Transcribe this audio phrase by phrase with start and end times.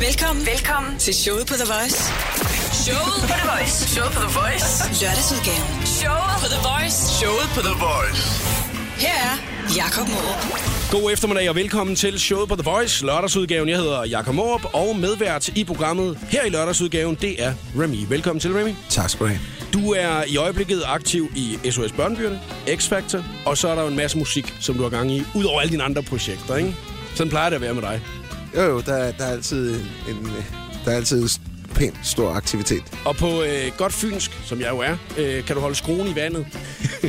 [0.00, 1.98] Velkommen, velkommen til showet på The Voice.
[2.84, 3.76] Showet på The Voice.
[3.94, 4.68] Showet på The Voice.
[5.02, 5.68] Lørdagsudgaven.
[6.00, 6.98] Showet på The Voice.
[7.20, 8.22] Showet på The Voice.
[9.04, 9.34] Her er
[9.76, 10.42] Jakob Morup.
[10.90, 13.68] God eftermiddag og velkommen til showet på The Voice, lørdagsudgaven.
[13.68, 18.08] Jeg hedder Jakob Morup, og medvært i programmet her i lørdagsudgaven, det er Remy.
[18.08, 18.74] Velkommen til, Remy.
[18.88, 19.40] Tak skal du have.
[19.72, 23.96] Du er i øjeblikket aktiv i SOS Børnebyerne, X-Factor, og så er der jo en
[23.96, 26.74] masse musik, som du har gang i, ud over alle dine andre projekter, ikke?
[27.14, 28.00] Sådan plejer det at være med dig.
[28.56, 29.74] Jo, jo, der, der er altid
[30.08, 30.30] en,
[30.84, 31.28] der er altid
[31.74, 32.82] pænt stor aktivitet.
[33.04, 36.14] Og på øh, godt fynsk, som jeg jo er, øh, kan du holde skruen i
[36.14, 36.46] vandet.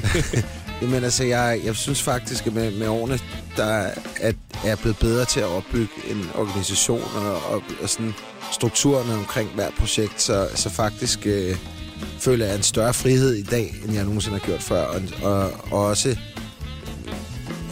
[0.82, 3.20] Jamen altså, jeg, jeg synes faktisk, at med, med årene,
[3.58, 3.92] der er,
[4.22, 8.14] at er blevet bedre til at opbygge en organisation og, og, og sådan
[8.52, 11.56] strukturerne omkring hvert projekt, så, så faktisk øh,
[12.20, 14.86] føler jeg en større frihed i dag, end jeg nogensinde har gjort før.
[14.86, 16.18] Og, og, og også,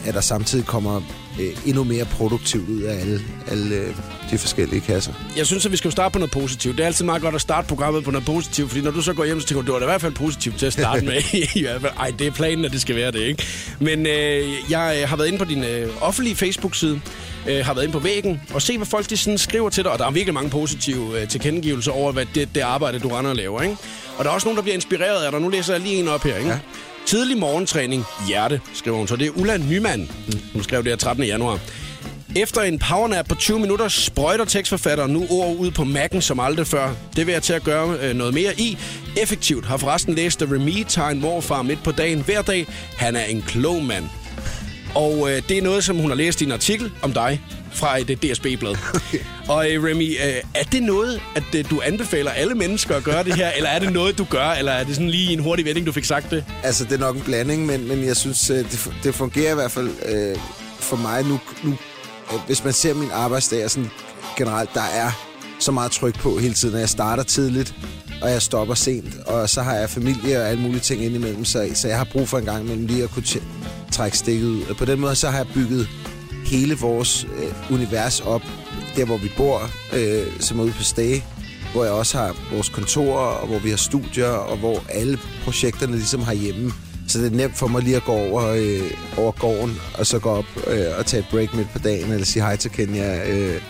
[0.06, 1.00] at der samtidig kommer
[1.40, 3.94] øh, endnu mere produktivt ud af alle, alle øh,
[4.30, 5.12] de forskellige kasser.
[5.36, 6.76] Jeg synes, at vi skal starte på noget positivt.
[6.76, 9.12] Det er altid meget godt at starte programmet på noget positivt, fordi når du så
[9.12, 11.14] går hjem, så tænker du, det var i hvert fald positivt til at starte med.
[12.00, 13.44] Ej, det er planen, at det skal være det, ikke?
[13.80, 17.00] Men øh, jeg har været inde på din øh, offentlige Facebook-side,
[17.48, 19.92] øh, har været inde på væggen, og se, hvad folk de sådan skriver til dig.
[19.92, 23.30] Og der er virkelig mange positive øh, tilkendegivelser over, hvad det, det arbejde, du render
[23.30, 23.76] og laver, ikke?
[24.18, 25.40] Og der er også nogen, der bliver inspireret af dig.
[25.40, 26.50] Nu læser jeg lige en op her, ikke?
[26.50, 26.58] Ja.
[27.06, 29.08] Tidlig morgentræning, hjerte, skriver hun.
[29.08, 30.10] Så det er Ulla Nyman,
[30.52, 31.24] hun skrev det her 13.
[31.24, 31.60] januar.
[32.36, 36.66] Efter en powernap på 20 minutter sprøjter tekstforfatteren nu ord ud på Mac'en som aldrig
[36.66, 36.94] før.
[37.16, 38.78] Det vil jeg til at gøre øh, noget mere i.
[39.22, 42.66] Effektivt har forresten læst The Remy tager en morfar midt på dagen hver dag.
[42.96, 44.04] Han er en klog mand.
[44.94, 47.40] Og øh, det er noget, som hun har læst i en artikel om dig
[47.74, 48.76] fra et DSB-blad.
[49.48, 53.24] Og øh, Remy, øh, er det noget, at øh, du anbefaler alle mennesker at gøre
[53.24, 55.64] det her, eller er det noget, du gør, eller er det sådan lige en hurtig
[55.64, 56.44] vending, du fik sagt det?
[56.62, 59.70] Altså, det er nok en blanding, men, men jeg synes, det, det fungerer i hvert
[59.70, 60.36] fald øh,
[60.78, 61.78] for mig nu, nu
[62.46, 63.90] hvis man ser min arbejdsdag sådan
[64.36, 65.10] generelt, der er
[65.58, 67.74] så meget tryk på hele tiden, at jeg starter tidligt,
[68.22, 71.70] og jeg stopper sent, og så har jeg familie og alle mulige ting indimellem, så,
[71.74, 73.24] så jeg har brug for en gang imellem lige at kunne
[73.92, 74.62] trække stikket ud.
[74.70, 75.88] Og på den måde, så har jeg bygget
[76.44, 78.42] hele vores øh, univers op,
[78.96, 81.24] der hvor vi bor, øh, som er ude på Stage,
[81.72, 85.92] hvor jeg også har vores kontorer, og hvor vi har studier, og hvor alle projekterne
[85.92, 86.72] ligesom har hjemme.
[87.08, 90.18] Så det er nemt for mig lige at gå over, øh, over gården, og så
[90.18, 93.30] gå op øh, og tage et break midt på dagen, eller sige hej til Kenya.
[93.32, 93.60] Øh,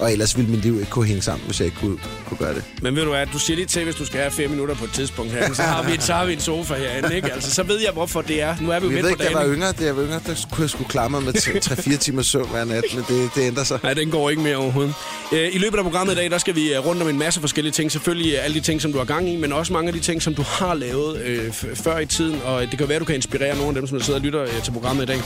[0.00, 2.54] og ellers ville mit liv ikke kunne hænge sammen, hvis jeg ikke kunne, kunne gøre
[2.54, 2.64] det.
[2.82, 4.84] Men ved du hvad, du siger lige til, hvis du skal have fem minutter på
[4.84, 7.32] et tidspunkt her, så har vi, så har vi en sofa herinde, ikke?
[7.32, 8.56] Altså, så ved jeg, hvorfor det er.
[8.60, 9.38] Nu er vi jo midt ved på dagen.
[9.38, 11.96] Jeg var yngre, da jeg var yngre, der kunne jeg skulle klare mig med 3-4
[11.96, 13.78] timer søvn hver nat, men det, det ændrer sig.
[13.82, 14.94] Nej, den går ikke mere overhovedet.
[15.32, 17.40] Øh, I løbet af programmet i dag, der skal vi øh, rundt om en masse
[17.40, 17.92] forskellige ting.
[17.92, 20.22] Selvfølgelig alle de ting, som du har gang i, men også mange af de ting,
[20.22, 22.40] som du har lavet øh, før i tiden.
[22.44, 24.42] Og det kan være, du kan inspirere nogle af dem, som der sidder og lytter
[24.42, 25.20] øh, til programmet i dag.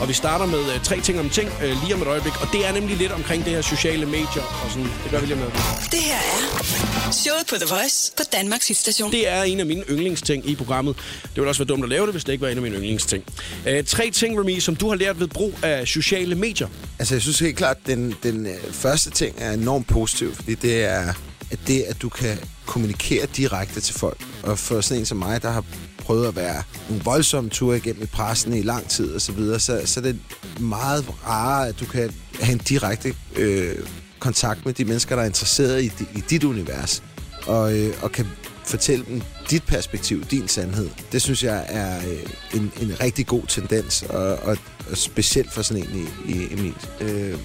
[0.00, 2.40] Og vi starter med øh, tre ting om ting øh, lige om et øjeblik.
[2.40, 5.26] Og det er nemlig lidt omkring det her sociale medier og sådan det gør vi
[5.26, 5.46] lige med.
[5.90, 9.12] Det her er showet på The Voice på Danmarks hitstation.
[9.12, 10.96] Det er en af mine yndlingsting i programmet.
[11.22, 12.76] Det ville også være dumt at lave det, hvis det ikke var en af mine
[12.76, 13.24] yndlingsting.
[13.66, 16.68] Uh, tre ting, Remy, som du har lært ved brug af sociale medier.
[16.98, 20.54] Altså, jeg synes helt klart, at den, den uh, første ting er enormt positiv, fordi
[20.54, 21.12] det er
[21.50, 24.24] at det, at du kan kommunikere direkte til folk.
[24.42, 25.64] Og for sådan en som mig, der har
[26.04, 29.60] prøvet at være nogle voldsomme ture igennem i pressen i lang tid og så videre,
[29.60, 30.18] så, så det
[30.56, 32.10] er meget rarere, at du kan
[32.40, 33.78] have en direkte øh,
[34.18, 37.02] kontakt med de mennesker, der er interesseret i, i dit univers,
[37.46, 38.26] og, øh, og kan
[38.64, 40.88] fortælle dem dit perspektiv, din sandhed.
[41.12, 44.56] Det synes jeg er øh, en, en rigtig god tendens, og, og,
[44.90, 47.38] og specielt for sådan en i, i, i min øh,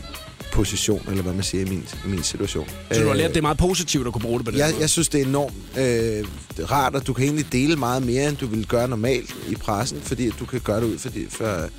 [0.52, 2.70] position, eller hvad man siger i min, min situation.
[2.92, 4.70] Så du har lært, det er meget positivt at kunne bruge det på den jeg,
[4.72, 4.82] måde?
[4.82, 6.26] Jeg synes, det er enormt øh,
[6.72, 10.02] rart, at du kan egentlig dele meget mere, end du vil gøre normalt i pressen,
[10.02, 11.70] fordi at du kan gøre det ud for, for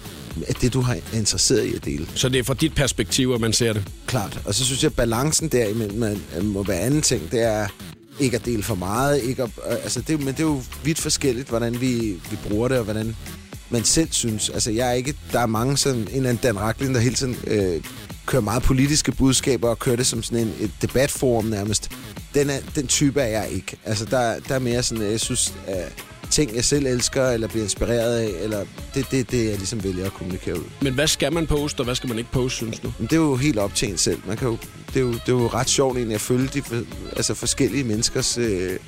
[0.48, 2.06] at det, du har interesseret i at dele.
[2.14, 3.84] Så det er fra dit perspektiv, at man ser det?
[4.06, 4.41] Klart.
[4.44, 7.30] Og så synes jeg, at balancen derimellem man, må være anden ting.
[7.30, 7.66] Det er
[8.20, 9.22] ikke at dele for meget.
[9.22, 12.78] Ikke at, altså det, men det er jo vidt forskelligt, hvordan vi, vi bruger det,
[12.78, 13.16] og hvordan
[13.70, 14.50] man selv synes.
[14.50, 15.14] Altså jeg er ikke...
[15.32, 16.00] Der er mange sådan...
[16.00, 17.82] En eller anden Dan Racklin, der hele tiden øh,
[18.26, 21.91] kører meget politiske budskaber og kører det som sådan en, et debatforum nærmest.
[22.34, 23.77] Den, er, den type er jeg ikke.
[23.84, 25.10] Altså der, der er mere sådan...
[25.10, 25.54] Jeg synes...
[25.68, 25.74] Øh,
[26.30, 29.84] ting, jeg selv elsker, eller bliver inspireret af, eller det er det, det, jeg ligesom
[29.84, 30.65] vælger at kommunikere ud.
[30.83, 32.92] Men hvad skal man poste, og hvad skal man ikke poste, synes du?
[32.98, 34.21] Men det er jo helt op til en selv.
[34.27, 34.59] Man kan jo,
[34.89, 36.62] det, er jo, det er jo ret sjovt egentlig at følge de
[37.16, 38.78] altså forskellige menneskers øh,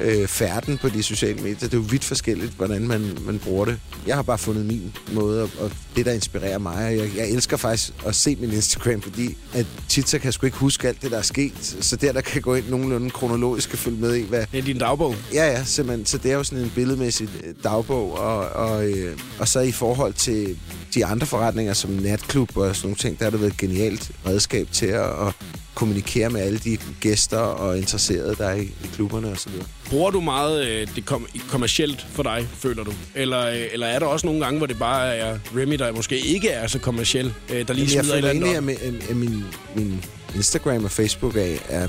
[0.00, 1.54] øh, færden på de sociale medier.
[1.54, 3.78] Det er jo vidt forskelligt, hvordan man, man bruger det.
[4.06, 6.96] Jeg har bare fundet min måde, og, og det, der inspirerer mig.
[6.98, 10.46] Jeg, jeg elsker faktisk at se min Instagram, fordi at tit så kan jeg sgu
[10.46, 11.76] ikke huske alt det, der er sket.
[11.80, 14.44] Så der, der kan gå ind nogenlunde kronologisk og følge med i, hvad...
[14.52, 15.14] Det er din dagbog?
[15.34, 16.06] Ja, ja, simpelthen.
[16.06, 17.28] Så det er jo sådan en billedmæssig
[17.64, 20.58] dagbog, og, og, øh, og så i forhold til
[20.94, 24.10] de andre forretninger, som natklub og sådan nogle ting, der har det været et genialt
[24.26, 25.34] redskab til at, at
[25.76, 29.52] kommunikere med alle de gæster og interesserede, der er i, i klubberne osv.
[29.88, 32.92] Bruger du meget øh, det kom- kommercielt for dig, føler du?
[33.14, 36.18] Eller, øh, eller er der også nogle gange, hvor det bare er Remy, der måske
[36.18, 38.76] ikke er så kommerciel, øh, der lige Jamen, jeg smider et føler eller andet egentlig,
[38.76, 39.10] op?
[39.10, 39.44] at, min, at
[39.76, 41.88] min, min Instagram og Facebook er, er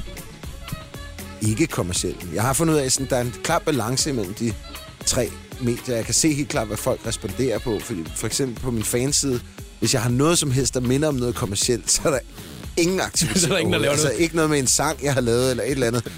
[1.41, 2.15] ikke kommersiel.
[2.33, 4.53] Jeg har fundet ud af, at sådan, der er en klar balance mellem de
[5.05, 5.29] tre
[5.61, 5.95] medier.
[5.95, 7.79] Jeg kan se helt klart, hvad folk responderer på.
[7.79, 9.39] Fordi for eksempel på min fanside,
[9.79, 12.19] hvis jeg har noget som helst, der minder om noget kommercielt, så er der
[12.77, 13.41] ingen aktivitet.
[13.41, 14.19] Så er der ingen, der laver altså, noget.
[14.21, 16.11] ikke noget med en sang, jeg har lavet, eller et eller andet.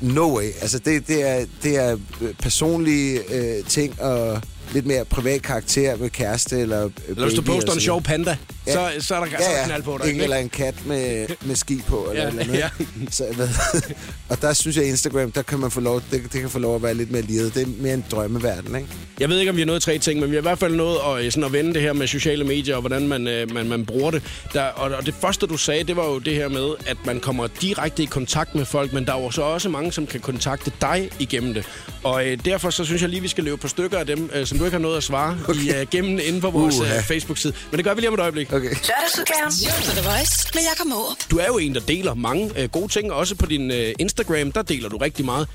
[0.00, 0.50] No way.
[0.60, 1.96] Altså, det, det, er, det er
[2.38, 4.42] personlige øh, ting og
[4.72, 8.36] lidt mere privat karakter med kæreste eller Eller hvis du poster en sjov panda,
[8.66, 8.72] Ja.
[8.72, 10.08] så, så er der er der knald på dig.
[10.08, 12.58] Ikke, eller en kat med, med ski på, eller Ja, ja, eller andet.
[12.58, 12.68] ja.
[13.10, 13.48] Så, hvad,
[14.30, 16.74] og der synes jeg, Instagram, der kan man få lov, det, det kan få lov
[16.74, 17.54] at være lidt mere livet.
[17.54, 18.88] Det er mere en drømmeverden, ikke?
[19.20, 20.74] Jeg ved ikke, om vi har nået tre ting, men vi har i hvert fald
[20.74, 23.54] nået at, øh, sådan at vende det her med sociale medier, og hvordan man, øh,
[23.54, 24.22] man, man bruger det.
[24.52, 27.20] Der, og, og det første, du sagde, det var jo det her med, at man
[27.20, 30.20] kommer direkte i kontakt med folk, men der er jo så også mange, som kan
[30.20, 31.64] kontakte dig igennem det.
[32.02, 34.46] Og øh, derfor så synes jeg lige, vi skal løbe på stykker af dem, øh,
[34.46, 35.60] som du ikke har nået at svare okay.
[35.60, 36.96] i, øh, gennem inde på vores Uha.
[36.96, 37.52] øh, Facebook-side.
[37.70, 38.52] Men det gør vi lige om et øjeblik.
[38.52, 38.68] Okay.
[38.68, 39.52] Lørdagsudgaven.
[39.96, 41.16] The Voice med Jakob Morup.
[41.30, 43.94] Du er jo en, der deler mange øh, gode ting, og også på din øh,
[43.98, 45.48] Instagram, der deler du rigtig meget.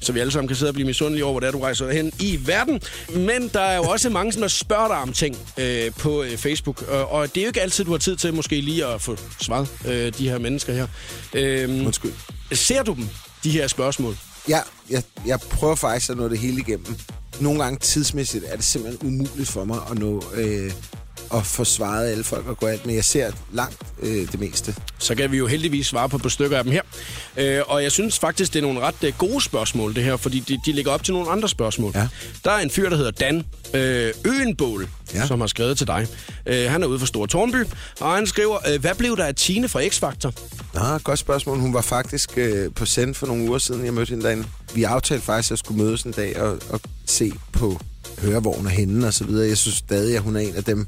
[0.00, 1.90] Så vi alle sammen kan sidde og blive misundelige over, hvor det er, du rejser
[1.90, 2.80] hen i verden.
[3.16, 6.36] Men der er jo også mange, som der spørger dig om ting øh, på øh,
[6.36, 6.82] Facebook.
[6.88, 9.16] Og, og det er jo ikke altid, du har tid til måske lige at få
[9.40, 10.86] svaret øh, de her mennesker her.
[11.34, 12.12] Øh, Undskyld.
[12.52, 13.08] ser du dem,
[13.44, 14.16] de her spørgsmål?
[14.48, 14.60] Ja,
[14.90, 16.96] jeg, jeg prøver faktisk at nå det hele igennem.
[17.40, 20.72] Nogle gange tidsmæssigt er det simpelthen umuligt for mig at nå øh,
[21.34, 24.74] at få svaret alle folk og gå alt, men jeg ser langt øh, det meste.
[24.98, 26.82] så kan vi jo heldigvis svare på et par stykker af dem her.
[27.36, 30.40] Øh, og jeg synes faktisk, det er nogle ret øh, gode spørgsmål, det her, fordi
[30.40, 31.92] de, de ligger op til nogle andre spørgsmål.
[31.94, 32.08] Ja.
[32.44, 33.44] Der er en fyr, der hedder Dan
[33.76, 35.18] øh, Øenbål, ja.
[35.18, 35.26] Ja.
[35.26, 36.06] som har skrevet til dig.
[36.46, 37.64] Øh, han er ude fra Store Tornby,
[38.00, 40.32] og han skriver, øh, hvad blev der af Tine fra X-Factor?
[40.74, 41.58] Nå, godt spørgsmål.
[41.58, 44.44] Hun var faktisk øh, på send for nogle uger siden, jeg mødte hende derinde.
[44.74, 47.80] Vi aftalte faktisk, at jeg skulle mødes en dag og, og se på
[48.22, 49.48] hørevogn og hende og så videre.
[49.48, 50.86] Jeg synes stadig, at hun er en af dem,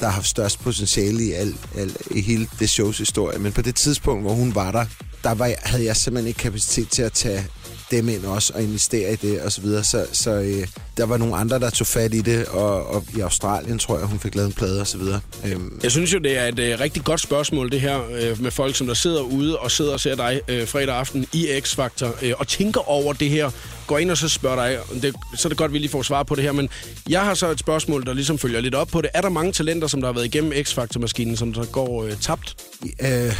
[0.00, 3.38] der har haft størst potentiale i, al, al, i hele det shows historie.
[3.38, 4.84] Men på det tidspunkt, hvor hun var der,
[5.24, 7.46] der var jeg, havde jeg simpelthen ikke kapacitet til at tage
[7.92, 9.84] dem ind også og investere i det og så videre.
[9.84, 10.66] Så, så øh,
[10.96, 14.06] der var nogle andre, der tog fat i det, og, og i Australien tror jeg,
[14.06, 15.20] hun fik lavet en plade og så videre.
[15.46, 18.50] Øhm, Jeg synes jo, det er et øh, rigtig godt spørgsmål, det her, øh, med
[18.50, 22.06] folk, som der sidder ude og sidder og ser dig øh, fredag aften i X-Factor,
[22.22, 23.50] øh, og tænker over det her.
[23.86, 26.02] Går ind og så spørger dig, det, så er det godt, at vi lige får
[26.02, 26.68] svar på det her, men
[27.08, 29.10] jeg har så et spørgsmål, der ligesom følger lidt op på det.
[29.14, 32.56] Er der mange talenter, som der har været igennem X-Factor-maskinen, som der går øh, tabt?
[33.00, 33.36] Øh,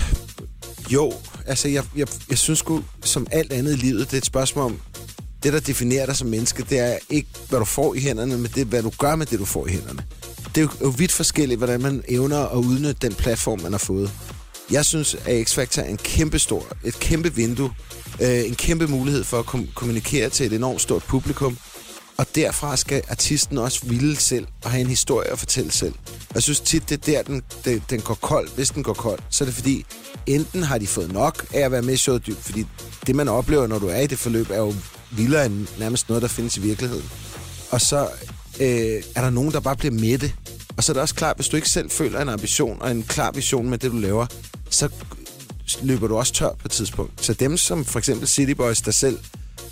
[0.91, 1.13] jo,
[1.47, 4.65] altså jeg, jeg, jeg synes sgu, som alt andet i livet, det er et spørgsmål
[4.65, 4.79] om,
[5.43, 8.51] det der definerer dig som menneske, det er ikke, hvad du får i hænderne, men
[8.55, 10.05] det er, hvad du gør med det, du får i hænderne.
[10.55, 13.79] Det er jo, jo vidt forskelligt, hvordan man evner at udnytte den platform, man har
[13.79, 14.11] fået.
[14.71, 17.71] Jeg synes, at X-Factor er en kæmpe stor, et kæmpe vindue,
[18.21, 21.59] øh, en kæmpe mulighed for at kom- kommunikere til et enormt stort publikum,
[22.17, 25.95] og derfra skal artisten også ville selv og have en historie at fortælle selv.
[26.29, 28.49] Og jeg synes tit, det er der, den, den, den går kold.
[28.55, 29.85] Hvis den går kold, så er det fordi,
[30.27, 32.67] enten har de fået nok af at være med i showet dybt, fordi
[33.07, 34.75] det, man oplever, når du er i det forløb, er jo
[35.11, 37.11] vildere end nærmest noget, der findes i virkeligheden.
[37.71, 38.09] Og så
[38.61, 40.35] øh, er der nogen, der bare bliver med det.
[40.77, 43.03] Og så er det også klart, hvis du ikke selv føler en ambition og en
[43.03, 44.27] klar vision med det, du laver,
[44.71, 44.89] så
[45.83, 47.25] løber du også tør på et tidspunkt.
[47.25, 49.19] Så dem som for eksempel City Boys, der selv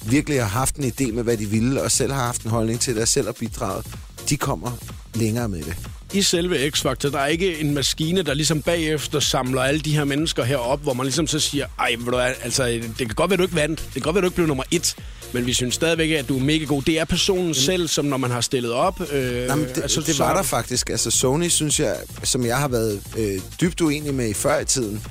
[0.07, 2.81] virkelig har haft en idé med, hvad de ville, og selv har haft en holdning
[2.81, 3.87] til det, og selv har bidraget,
[4.29, 4.71] de kommer
[5.15, 5.77] længere med det.
[6.13, 10.05] I selve X-Factor, der er ikke en maskine, der ligesom bagefter samler alle de her
[10.05, 13.43] mennesker herop, hvor man ligesom så siger, ej, du altså, det kan godt være, du
[13.43, 14.97] ikke vandt, det kan godt være, du ikke blev nummer et,
[15.33, 16.83] men vi synes stadigvæk, at du er mega god.
[16.83, 17.55] Det er personen mm.
[17.55, 19.01] selv, som når man har stillet op.
[19.13, 20.91] Øh, Nej, men det, altså, det var der faktisk.
[20.91, 24.65] Altså Sony, synes jeg, som jeg har været øh, dybt uenig med i før i
[24.65, 25.03] tiden,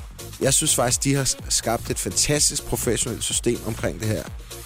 [0.41, 4.23] jeg synes faktisk, de har skabt et fantastisk professionelt system omkring det her.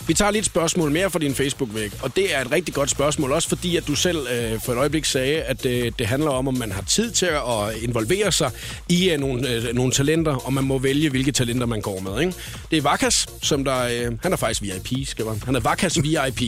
[0.08, 2.90] Vi tager lige et spørgsmål mere fra din Facebook-væg, og det er et rigtig godt
[2.90, 6.30] spørgsmål, også fordi, at du selv øh, for et øjeblik sagde, at øh, det handler
[6.30, 8.52] om, om man har tid til at involvere sig
[8.90, 12.22] i øh, nogle, øh, nogle talenter, og man må vælge, hvilke talenter man går med.
[12.22, 12.34] Ikke?
[12.72, 13.84] Det er Vakas, som der...
[13.84, 15.42] Øh, han er faktisk VIP, skriver han.
[15.46, 16.42] Han er Vakas VIP.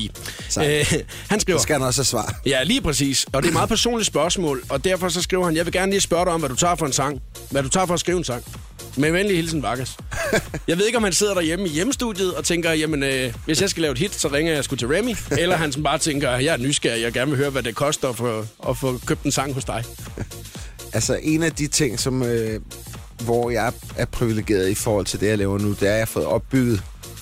[0.59, 0.93] øh,
[1.29, 1.59] han skriver...
[1.59, 2.35] Så skal han også have svar.
[2.45, 3.25] Ja, lige præcis.
[3.33, 5.91] Og det er et meget personligt spørgsmål, og derfor så skriver han, jeg vil gerne
[5.91, 7.21] lige spørge dig om, hvad du tager for en sang.
[7.51, 8.43] Hvad du tager for at skrive en sang.
[8.97, 9.97] Med venlig hilsen, Vakas.
[10.67, 13.69] Jeg ved ikke, om han sidder derhjemme i hjemmestudiet og tænker, jamen, øh, hvis jeg
[13.69, 15.15] skal lave et hit, så ringer jeg sgu til Remy.
[15.37, 18.15] Eller han bare tænker, jeg er nysgerrig, jeg gerne vil høre, hvad det koster at
[18.15, 19.83] få, at få købt en sang hos dig.
[20.93, 22.61] Altså, en af de ting, som, øh,
[23.23, 25.99] hvor jeg er privilegeret i forhold til det, jeg laver nu, det er, at jeg
[25.99, 26.81] har fået opbygget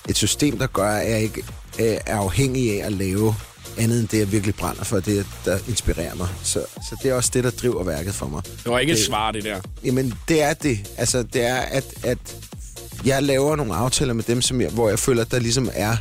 [0.09, 1.43] et system, der gør, at jeg ikke
[1.79, 3.35] øh, er afhængig af at lave
[3.77, 6.27] andet end det, jeg virkelig brænder for, det der inspirerer mig.
[6.43, 8.43] Så, så det er også det, der driver værket for mig.
[8.45, 9.59] Det var ikke det, et svar, det der.
[9.83, 10.91] Jamen, det er det.
[10.97, 12.17] Altså, det er, at, at
[13.05, 15.95] jeg laver nogle aftaler med dem, som jeg, hvor jeg føler, at der ligesom er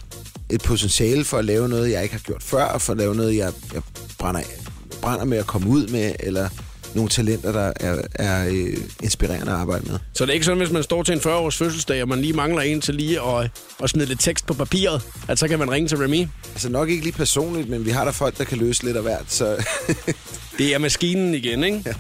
[0.50, 3.14] et potentiale for at lave noget, jeg ikke har gjort før, og for at lave
[3.14, 3.82] noget, jeg, jeg
[4.18, 4.40] brænder,
[5.00, 6.48] brænder med at komme ud med, eller
[6.94, 9.98] nogle talenter, der er, er øh, inspirerende at arbejde med.
[10.14, 12.32] Så det er ikke sådan, hvis man står til en 40-års fødselsdag, og man lige
[12.32, 13.50] mangler en til lige at,
[13.82, 16.28] at smide lidt tekst på papiret, at så kan man ringe til Remy?
[16.52, 19.02] Altså nok ikke lige personligt, men vi har der folk, der kan løse lidt af
[19.02, 19.64] hvert, så...
[20.58, 21.82] det er maskinen igen, ikke?
[21.86, 21.92] Ja.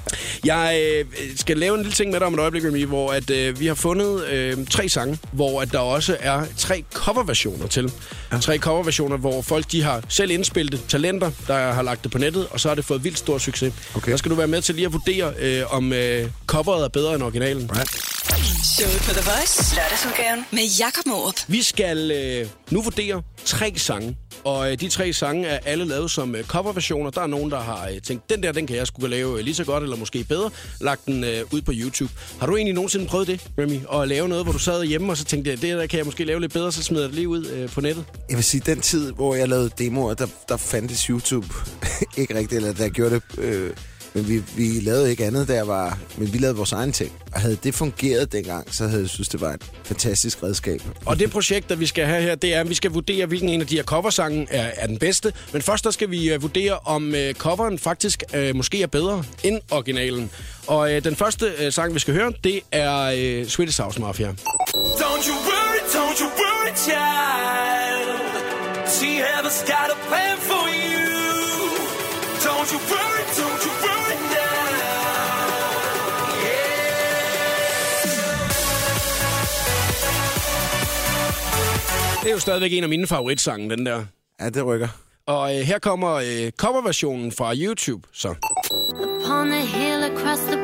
[0.44, 1.04] Jeg øh,
[1.36, 3.66] skal lave en lille ting med dig om et øjeblik, Remy, hvor at, øh, vi
[3.66, 7.92] har fundet øh, tre sange, hvor at der også er tre coverversioner til.
[8.32, 8.38] Ja.
[8.38, 12.46] Tre coverversioner, hvor folk de har selv indspillet talenter, der har lagt det på nettet,
[12.50, 13.74] og så har det fået vildt stor succes.
[13.94, 14.10] Okay.
[14.10, 17.14] Der skal du være med til lige at vurdere, øh, om øh, coveret er bedre
[17.14, 17.70] end originalen.
[17.76, 18.11] Right.
[18.42, 19.76] Showet på The Voice.
[19.76, 21.34] Lørdagsudgaven med Jakob Morup.
[21.48, 24.16] Vi skal øh, nu vurdere tre sange.
[24.44, 27.10] Og øh, de tre sange er alle lavet som øh, coverversioner.
[27.10, 29.44] Der er nogen, der har øh, tænkt, den der, den kan jeg skulle lave øh,
[29.44, 30.50] lige så godt, eller måske bedre.
[30.80, 32.12] Lagt den øh, ud på YouTube.
[32.40, 34.00] Har du egentlig nogensinde prøvet det, Remy?
[34.02, 36.24] At lave noget, hvor du sad hjemme, og så tænkte, det der kan jeg måske
[36.24, 38.04] lave lidt bedre, så smider det lige ud øh, på nettet?
[38.28, 41.46] Jeg vil sige, den tid, hvor jeg lavede demoer, der, der fandtes YouTube
[42.16, 43.22] ikke rigtigt, eller der gjorde det...
[43.38, 43.70] Øh
[44.14, 45.98] men vi, vi lavede ikke andet, der var...
[46.16, 47.12] Men vi lavede vores egen ting.
[47.32, 50.80] Og havde det fungeret dengang, så havde jeg synes, det var et fantastisk redskab.
[51.06, 53.48] Og det projekt, der vi skal have her, det er, at vi skal vurdere, hvilken
[53.48, 55.32] en af de her coversange er, er den bedste.
[55.52, 59.24] Men først der skal vi uh, vurdere, om uh, coveren faktisk uh, måske er bedre
[59.42, 60.30] end originalen.
[60.66, 64.28] Og uh, den første uh, sang, vi skal høre, det er uh, Swedish House Mafia.
[64.28, 68.20] Don't you worry, don't you worry, child.
[68.88, 70.91] She has got a plan for you.
[82.22, 84.04] Det er jo stadigvæk en af mine favoritsange, den der.
[84.40, 84.88] Ja, det rykker.
[85.26, 88.28] Og øh, her kommer øh, coverversionen fra YouTube, så.
[88.28, 90.61] Upon the hill across the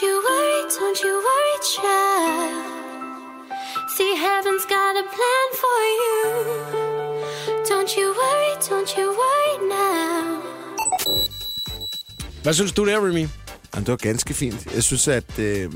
[0.00, 2.64] Don't you worry, don't you worry, child
[3.96, 6.22] See, heaven's got a plan for you.
[7.68, 10.42] Don't you worry, don't you worry now.
[12.42, 13.28] Hvad synes du der, Remy?
[13.74, 14.74] Jamen, det var ganske fint.
[14.74, 15.72] Jeg synes, at øh,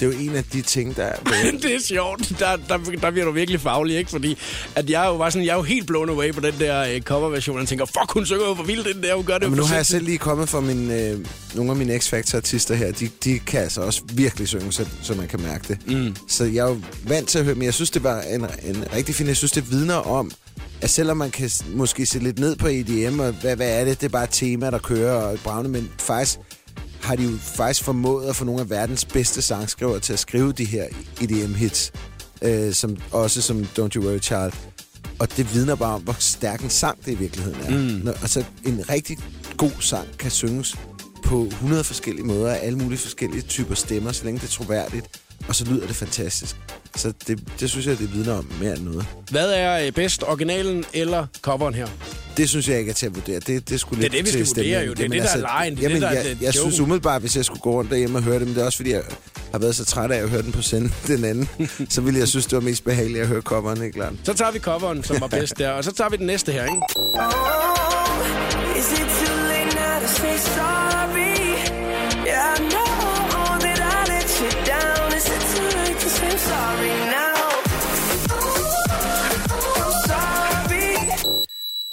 [0.00, 1.12] det er jo en af de ting, der...
[1.62, 2.32] det er sjovt.
[2.38, 4.10] Der, der, der bliver du virkelig faglig, ikke?
[4.10, 4.38] Fordi
[4.74, 6.96] at jeg er jo, var sådan, jeg er jo helt blown away på den der
[6.96, 7.58] uh, coverversion.
[7.58, 9.64] Jeg tænker, fuck, hun synger jo for vildt den der, hun gør det Men nu
[9.64, 11.18] har jeg selv lige kommet fra min, øh,
[11.54, 12.92] nogle af mine X-Factor-artister her.
[12.92, 15.78] De, de kan altså også virkelig synge, så, så man kan mærke det.
[15.86, 16.16] Mm.
[16.28, 18.84] Så jeg er jo vant til at høre, men jeg synes, det var en, en
[18.94, 19.26] rigtig fin...
[19.26, 20.30] Jeg synes, det vidner om,
[20.80, 24.00] at selvom man kan måske se lidt ned på EDM, og hvad, hvad er det?
[24.00, 26.38] Det er bare et tema, der kører og bravne, men faktisk
[27.04, 30.52] har de jo faktisk formået at få nogle af verdens bedste sangskrivere til at skrive
[30.52, 30.84] de her
[31.20, 31.92] EDM-hits,
[32.42, 34.52] øh, som, også som Don't You Worry Child.
[35.18, 37.70] Og det vidner bare om, hvor stærk en sang det i virkeligheden er.
[37.70, 38.04] Mm.
[38.04, 39.18] Når, altså, en rigtig
[39.56, 40.76] god sang kan synges
[41.24, 45.06] på 100 forskellige måder af alle mulige forskellige typer stemmer, så længe det er troværdigt,
[45.48, 46.56] og så lyder det fantastisk.
[46.96, 49.06] Så det, det synes jeg, det vidner om mere end noget.
[49.30, 51.86] Hvad er øh, bedst, originalen eller coveren her?
[52.36, 53.40] Det synes jeg ikke er til at vurdere.
[53.40, 54.92] Det, det, skulle det er det, vi skal vurdere jo.
[54.92, 55.76] Det er det, der altså, er lejen.
[55.76, 58.22] Det jamen, det, der jeg, jeg synes umiddelbart, hvis jeg skulle gå rundt derhjemme og
[58.22, 59.02] høre det, men det er også fordi, jeg
[59.52, 61.48] har været så træt af at høre den på sende den anden,
[61.88, 64.12] så ville jeg synes, det var mest behageligt at høre coveren, ikke klart?
[64.24, 66.64] Så tager vi coveren, som var bedst der, og så tager vi den næste her,
[66.64, 66.80] ikke?
[66.96, 71.43] Oh, is it too late now to say sorry?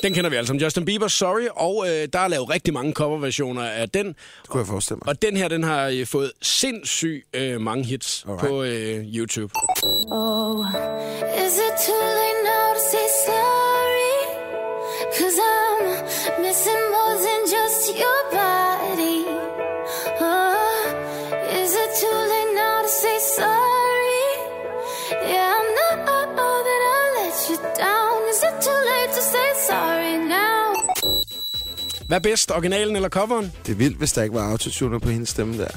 [0.03, 2.93] Den kender vi altså som Justin Bieber, Sorry, og øh, der er lavet rigtig mange
[2.93, 4.07] coverversioner af den.
[4.07, 4.15] Det
[4.47, 5.09] kunne jeg forestille mig.
[5.09, 8.47] Og den her, den har øh, fået sindssygt øh, mange hits Alright.
[8.47, 9.53] på øh, YouTube.
[10.11, 10.65] Oh,
[11.45, 12.30] is it too late
[32.11, 33.51] Hvad er bedst, originalen eller coveren?
[33.65, 35.67] Det er vildt, hvis der ikke var autotuner på hendes stemme der.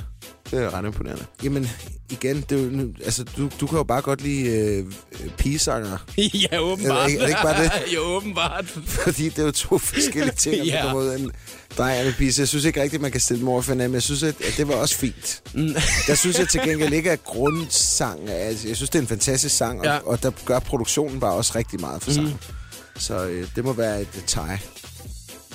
[0.51, 1.25] Det er ret imponerende.
[1.43, 1.69] Jamen,
[2.11, 4.87] igen, det er jo, altså, du, du kan jo bare godt lide øh,
[5.39, 5.99] pigesanger.
[6.53, 7.11] ja, åbenbart.
[7.11, 7.71] Er, er det ikke bare det?
[7.95, 8.65] jo, åbenbart.
[8.87, 10.65] Fordi det er jo to forskellige ting.
[10.67, 10.93] ja.
[10.93, 11.31] På en
[11.79, 12.33] dreng og pige.
[12.33, 13.95] Så jeg synes ikke rigtigt, man kan stille dem over for hinanden.
[13.95, 15.43] Jeg synes, at, at det var også fint.
[15.55, 15.75] Mm.
[16.07, 18.31] der synes jeg til gengæld ikke, at grundsang...
[18.31, 19.99] Altså, jeg synes, det er en fantastisk sang, og, ja.
[19.99, 22.27] og der gør produktionen bare også rigtig meget for sang.
[22.27, 22.33] Mm.
[22.97, 24.61] Så øh, det må være et tie.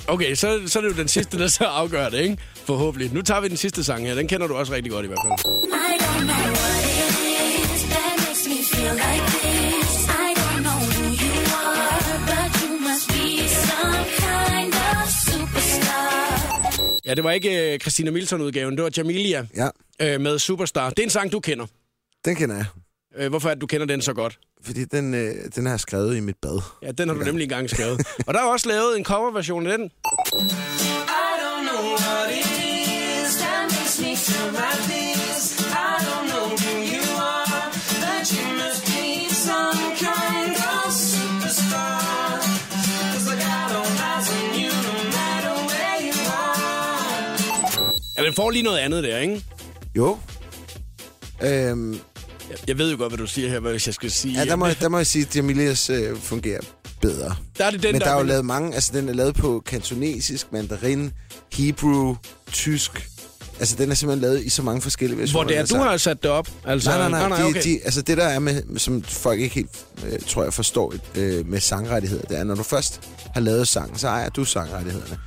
[0.08, 2.36] Okay, så, så er det jo den sidste, der så afgør det, ikke?
[2.54, 3.12] Forhåbentlig.
[3.12, 4.14] Nu tager vi den sidste sang her.
[4.14, 5.32] Den kender du også rigtig godt i hvert fald.
[5.64, 7.12] I don't know what it
[7.74, 10.04] is that makes me feel like this.
[10.08, 17.00] I don't know who you are, but you must be some kind of superstar.
[17.04, 19.68] Ja, det var ikke uh, Christina Milton-udgaven, det var Jamilia Ja,
[20.14, 20.90] uh, med Superstar.
[20.90, 21.66] Det er en sang, du kender.
[22.24, 22.64] den kender jeg.
[23.18, 24.38] Uh, hvorfor er det, du kender den så godt?
[24.64, 26.60] Fordi den, øh, den har jeg skrevet i mit bad.
[26.82, 28.06] Ja, den har du nemlig engang skrevet.
[28.26, 29.86] Og der er også lavet en coverversion af den.
[29.86, 29.88] I
[31.42, 35.60] don't know what it is that makes me feel like this.
[35.60, 37.04] I don't know who you
[37.38, 37.62] are,
[38.04, 42.40] but you must be some kind of superstar.
[43.10, 47.92] 'Cause I got all eyes on you no matter where you are.
[48.18, 49.44] Ja, den får lige noget andet der, ikke?
[49.96, 50.18] Jo.
[51.42, 52.00] Øhm,
[52.68, 54.34] Jeg- ved jo godt, hvad du siger her, hvis jeg skal sige.
[54.38, 56.60] ja, der må, der må jeg sige, at Jamilias øh, fungerer
[57.00, 57.34] bedre.
[57.58, 59.62] der er det den, Men der er jo lavet mange, altså den er lavet på
[59.66, 61.12] kantonesisk, mandarin,
[61.52, 62.16] hebrew,
[62.52, 63.08] tysk.
[63.60, 65.42] Altså den er simpelthen lavet i så mange forskellige versioner.
[65.44, 66.48] Hvor det er, Altså, du har sat det op.
[66.64, 67.38] Altså, Nej, nej, nej.
[67.38, 67.62] de, okay.
[67.62, 69.70] de, altså det der er med, som folk ikke helt,
[70.06, 73.00] øh, tror jeg, forstår øh, med sangrettigheder, det er, når du først
[73.34, 75.18] har lavet sang, så ejer du sangrettighederne.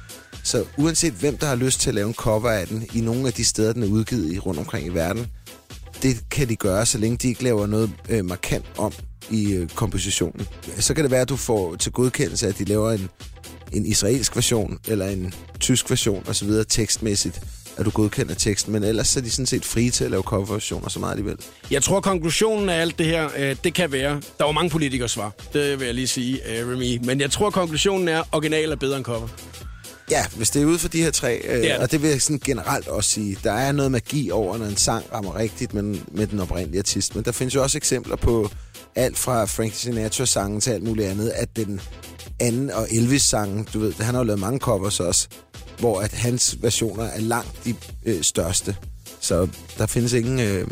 [0.44, 3.28] Så uanset hvem, der har lyst til at lave en cover af den, i nogle
[3.28, 5.28] af de steder, den er udgivet i rundt omkring i verden,
[6.04, 8.94] det kan de gøre, så længe de ikke laver noget øh, markant om
[9.32, 10.48] i øh, kompositionen.
[10.78, 13.10] Så kan det være, at du får til godkendelse, at de laver en,
[13.72, 16.50] en israelsk version, eller en tysk version osv.
[16.70, 17.42] tekstmæssigt,
[17.78, 20.24] at du godkender teksten, men ellers så er de sådan set frie til at lave
[20.24, 21.38] coverversioner så meget alligevel.
[21.72, 24.22] Jeg tror, konklusionen af alt det her, øh, det kan være...
[24.38, 27.06] Der var mange politikers svar, det vil jeg lige sige, øh, Remy.
[27.06, 29.28] Men jeg tror, konklusionen er, original er bedre end cover.
[30.12, 31.78] Ja, hvis det er ude for de her tre, øh, Det det.
[31.78, 34.78] og det vil jeg sådan generelt også sige, der er noget magi over, når en
[34.78, 37.16] sang rammer rigtigt med, med den oprindelige artist.
[37.16, 38.50] Men der findes jo også eksempler på
[38.96, 41.82] alt fra Frank Sinatra-sangen til alt muligt andet, at den
[42.40, 45.28] anden og Elvis-sangen, du ved, han har jo lavet mange covers også,
[45.80, 48.76] hvor at hans versioner er langt de øh, største.
[49.20, 50.40] Så der findes ingen...
[50.40, 50.68] Øh,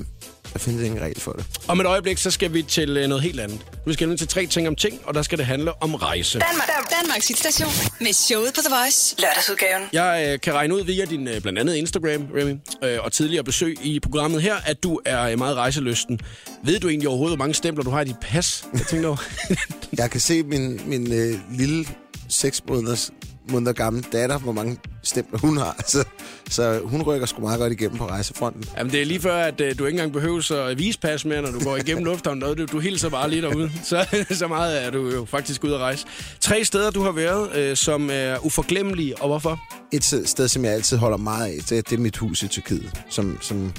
[0.53, 1.46] der findes ingen regel for det.
[1.67, 3.60] Om et øjeblik, så skal vi til øh, noget helt andet.
[3.86, 6.39] Vi skal nemlig til tre ting om ting, og der skal det handle om rejse.
[6.39, 6.70] Danmark,
[7.01, 9.15] Danmarks hitstation med showet på The Voice.
[9.19, 9.84] Lørdagsudgaven.
[9.93, 13.43] Jeg øh, kan regne ud via din øh, blandt andet Instagram, Remy, øh, og tidligere
[13.43, 16.19] besøg i programmet her, at du er øh, meget rejseløsten.
[16.63, 18.65] Ved du egentlig overhovedet, hvor mange stempler du har i dit pas?
[18.73, 19.23] Jeg tænker over.
[19.97, 21.86] Jeg kan se min, min øh, lille
[22.30, 23.12] seks måneders
[23.49, 25.75] måneder gammel datter, hvor mange stempler hun har.
[25.88, 26.04] Så,
[26.49, 28.63] så hun rykker sgu meget godt igennem på rejsefronten.
[28.77, 31.41] Jamen, det er lige før, at øh, du ikke engang behøver at vise pas mere,
[31.41, 32.58] når du går igennem lufthavnen.
[32.58, 33.71] Du, du hilser bare lige derude.
[33.84, 36.06] Så, så meget er du jo faktisk ude at rejse.
[36.39, 39.60] Tre steder, du har været, øh, som er uforglemmelige, og hvorfor?
[39.91, 42.91] Et sted- som jeg altid holder meget af, det, det er mit hus i Tyrkiet.
[43.10, 43.73] Som, som,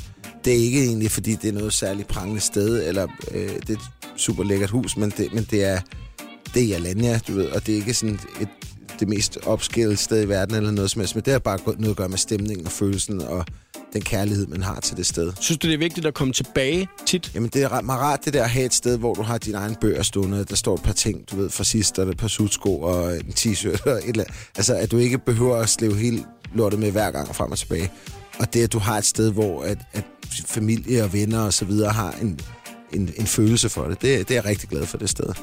[0.45, 3.73] det er ikke egentlig, fordi det er noget særligt prangende sted, eller øh, det er
[3.73, 5.81] et super lækkert hus, men det, men det er,
[6.55, 8.49] det er Alanya, du ved, og det er ikke sådan et,
[9.03, 11.91] det mest opskillede sted i verden eller noget som helst, men det har bare noget
[11.91, 13.45] at gøre med stemningen og følelsen og
[13.93, 15.33] den kærlighed, man har til det sted.
[15.41, 17.31] Synes du, det er vigtigt at komme tilbage tit?
[17.35, 19.59] Jamen, det er meget rart, det der at have et sted, hvor du har dine
[19.59, 20.45] egne bøger stående.
[20.45, 23.33] Der står et par ting, du ved, fra sidst, og et par sudsko og en
[23.39, 24.37] t-shirt og et eller andet.
[24.57, 27.91] Altså, at du ikke behøver at slæve hele lortet med hver gang frem og tilbage.
[28.39, 30.05] Og det, at du har et sted, hvor at, at
[30.47, 32.41] familie og venner og så videre har en,
[32.93, 35.35] en, en følelse for det, det, det er jeg rigtig glad for, det sted.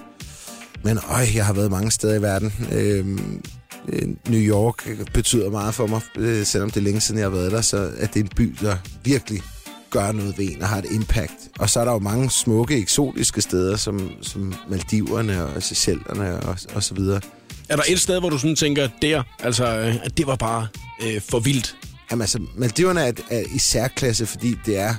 [0.84, 2.54] Men øj, jeg har været mange steder i verden.
[2.72, 3.42] Øhm,
[3.88, 7.36] øh, New York betyder meget for mig, øh, selvom det er længe siden, jeg har
[7.36, 9.42] været der, så at det er en by, der virkelig
[9.90, 11.34] gør noget ved en og har et impact.
[11.60, 16.58] Og så er der jo mange smukke, eksotiske steder, som, som Maldiverne og Seychellerne og,
[16.74, 17.22] og så videre.
[17.70, 20.68] Er der et sted, hvor du sådan tænker, der, altså, øh, at det var bare
[21.04, 21.76] øh, for vildt?
[22.12, 24.96] Jamen altså, Maldiverne er, er i særklasse, fordi det er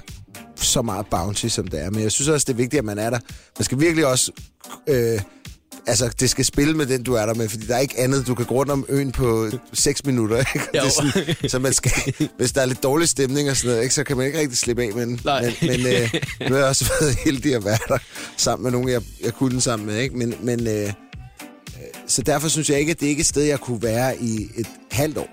[0.57, 1.91] så meget bounty, som det er.
[1.91, 3.19] Men jeg synes også, det er vigtigt, at man er der.
[3.59, 4.33] Man skal virkelig også...
[4.87, 5.21] Øh,
[5.87, 8.27] altså, det skal spille med den, du er der med, fordi der er ikke andet.
[8.27, 10.67] Du kan gå rundt om øen på 6 minutter, ikke?
[10.73, 11.93] Det er sådan, så man skal,
[12.37, 14.59] hvis der er lidt dårlig stemning og sådan noget, ikke, så kan man ikke rigtig
[14.59, 15.21] slippe af med den.
[15.25, 15.55] Nej.
[15.63, 17.99] Men, men øh, nu har jeg også været heldig at være der
[18.37, 19.97] sammen med nogen, jeg, jeg kunne sammen med.
[19.97, 20.17] Ikke?
[20.17, 20.93] Men, men, øh, øh,
[22.07, 24.51] så derfor synes jeg ikke, at det er ikke et sted, jeg kunne være i
[24.57, 25.29] et halvt år.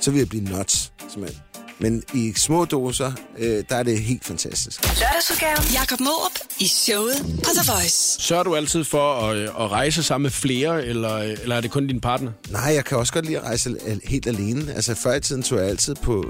[0.00, 1.49] Så vil jeg blive nuts, simpelthen.
[1.80, 4.82] Men i små doser, øh, der er det helt fantastisk.
[5.00, 5.64] Lørdagsudgaven.
[5.74, 8.20] Jakob Mårup i showet på The Voice.
[8.22, 11.60] Sørger du altid for at, øh, at rejse sammen med flere, eller, øh, eller er
[11.60, 12.32] det kun din partner?
[12.50, 14.74] Nej, jeg kan også godt lide at rejse helt alene.
[14.74, 16.24] Altså, før i tiden tog jeg altid på,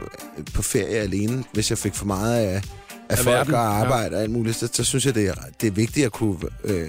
[0.54, 2.62] på ferie alene, hvis jeg fik for meget af, af,
[3.08, 4.56] Af folk verden, og arbejde og alt muligt.
[4.56, 6.88] Så, så synes jeg, det er, det er vigtigt at kunne øh,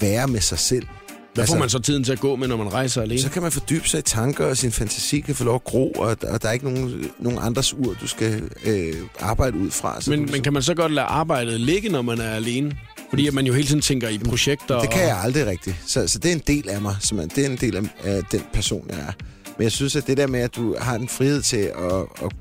[0.00, 0.86] være med sig selv.
[1.34, 3.20] Hvad får man så tiden til at gå med, når man rejser alene?
[3.20, 5.90] Så kan man fordybe sig i tanker, og sin fantasi kan få lov at gro,
[5.90, 10.00] og, og der er ikke nogen, nogen andres ur, du skal øh, arbejde ud fra.
[10.00, 12.76] Så Men, men kan man så godt lade arbejdet ligge, når man er alene?
[13.10, 14.80] Fordi at man jo hele tiden tænker i projekter.
[14.80, 15.08] Det kan og...
[15.08, 15.76] jeg aldrig rigtigt.
[15.86, 16.96] Så, så det er en del af mig.
[17.00, 17.36] simpelthen.
[17.36, 19.12] Det er en del af, af den person, jeg er.
[19.58, 22.32] Men jeg synes, at det der med, at du har en frihed til at, at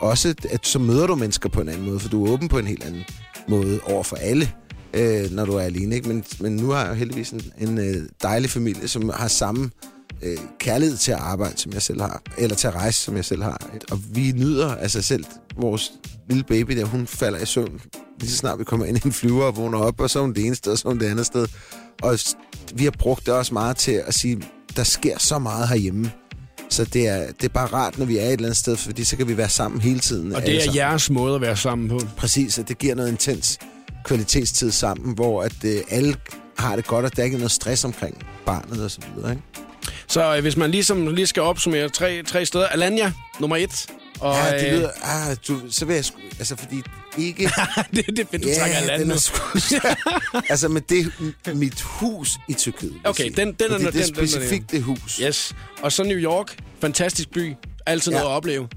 [0.00, 2.58] også, at så møder du mennesker på en anden måde, for du er åben på
[2.58, 3.04] en helt anden
[3.48, 4.50] måde over for alle,
[4.94, 5.94] øh, når du er alene.
[5.94, 6.08] Ikke?
[6.08, 9.70] Men, men nu har jeg jo heldigvis en, en øh, dejlig familie, som har samme
[10.22, 13.24] øh, kærlighed til at arbejde, som jeg selv har, eller til at rejse, som jeg
[13.24, 13.70] selv har.
[13.90, 15.24] Og vi nyder altså selv
[15.56, 15.92] vores
[16.28, 17.80] lille baby der, hun falder i søvn
[18.20, 20.22] lige så snart vi kommer ind i en flyver og vågner op, og så er
[20.22, 21.46] hun det ene sted, og så er hun det andet sted.
[22.02, 22.18] Og
[22.74, 24.42] vi har brugt det også meget til at sige,
[24.76, 26.10] der sker så meget herhjemme.
[26.68, 29.04] Så det er, det er bare rart, når vi er et eller andet sted, fordi
[29.04, 30.34] så kan vi være sammen hele tiden.
[30.34, 30.76] Og det er sammen.
[30.76, 32.00] jeres måde at være sammen på.
[32.16, 33.58] Præcis, og det giver noget intens
[34.04, 36.16] kvalitetstid sammen, hvor at øh, alle
[36.58, 39.30] har det godt, og der er ikke noget stress omkring barnet og så videre.
[39.30, 39.42] Ikke?
[40.06, 42.66] Så øh, hvis man ligesom lige skal opsummere tre, tre steder.
[42.66, 43.86] Alanya, nummer et.
[44.20, 46.82] Og, Ja, det øh, lyder, ah, du, så vil jeg sgu, altså fordi
[47.18, 47.42] ikke...
[47.94, 49.38] det, det er fedt, du Ja, trækker Alanya den er sgu...
[50.52, 51.12] altså, men det
[51.44, 52.94] er mit hus i Tyrkiet.
[53.04, 55.16] Okay, den- den er- Fordi den- det er den- den er specifikt det hus.
[55.16, 55.54] Yes.
[55.82, 56.56] Og så New York.
[56.80, 57.54] Fantastisk by.
[57.86, 58.18] Altid Ja.
[58.18, 58.68] noget at opleve.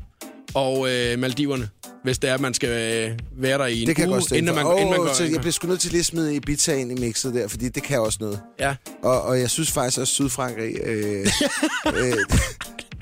[0.55, 1.69] Og øh, Maldiverne.
[2.03, 4.15] Hvis det er, at man skal øh, være der i en Det kan jeg uge,
[4.15, 4.73] godt stå inden man, for.
[4.73, 5.13] inden man går.
[5.13, 7.69] så jeg bliver sgu nødt til lige at smide Ibiza ind i mixet der, fordi
[7.69, 8.39] det kan også noget.
[8.59, 8.75] Ja.
[9.03, 11.27] Og, og jeg synes faktisk også, at Sydfrankrig øh,
[11.97, 12.17] øh,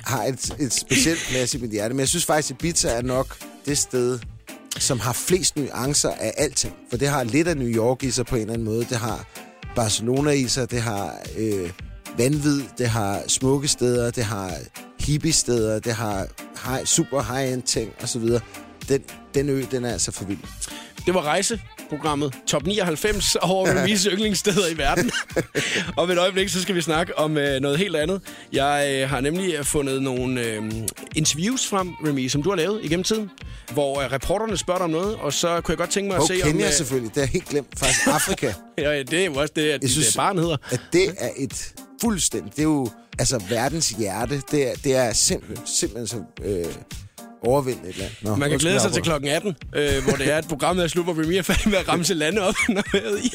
[0.03, 1.93] har et, et specielt plads i mit hjerte.
[1.93, 4.19] Men jeg synes faktisk, at Ibiza er nok det sted,
[4.79, 6.73] som har flest nuancer af alting.
[6.89, 8.85] For det har lidt af New York i sig på en eller anden måde.
[8.89, 9.25] Det har
[9.75, 11.69] Barcelona i sig, det har øh,
[12.17, 14.53] vanvid, det har smukke steder, det har
[15.01, 16.27] hippie-steder, det har
[16.65, 18.21] high, super high-end ting osv.
[18.89, 19.01] Den,
[19.33, 20.39] den ø, den er altså for vild.
[21.05, 25.11] Det var rejseprogrammet Top 99 over Remis yndlingssteder i verden.
[25.97, 28.21] Om et øjeblik, så skal vi snakke om øh, noget helt andet.
[28.53, 30.71] Jeg øh, har nemlig øh, fundet nogle øh,
[31.15, 33.29] interviews frem, Remy, som du har lavet igennem tiden,
[33.73, 36.21] hvor øh, reporterne spørger dig om noget, og så kunne jeg godt tænke mig at
[36.21, 36.49] Og se om...
[36.51, 37.67] Kenya øh, selvfølgelig, det er helt glemt.
[37.77, 38.53] Faktisk Afrika.
[38.77, 40.15] ja, det er jo også det, at dit synes- synes...
[40.17, 40.57] barn hedder.
[40.71, 42.51] at det er et fuldstændig...
[42.51, 42.87] Det er jo
[43.19, 44.41] altså verdens hjerte.
[44.51, 46.65] Det er, det er simpelthen, simpelthen så øh,
[47.43, 48.11] overvældende et land.
[48.21, 50.87] Nå, Man kan glæde sig til klokken 18, øh, hvor det er, at programmet er
[50.87, 52.55] slut, hvor Remy er færdig med at ramse lande op.
[52.69, 53.31] når vi i.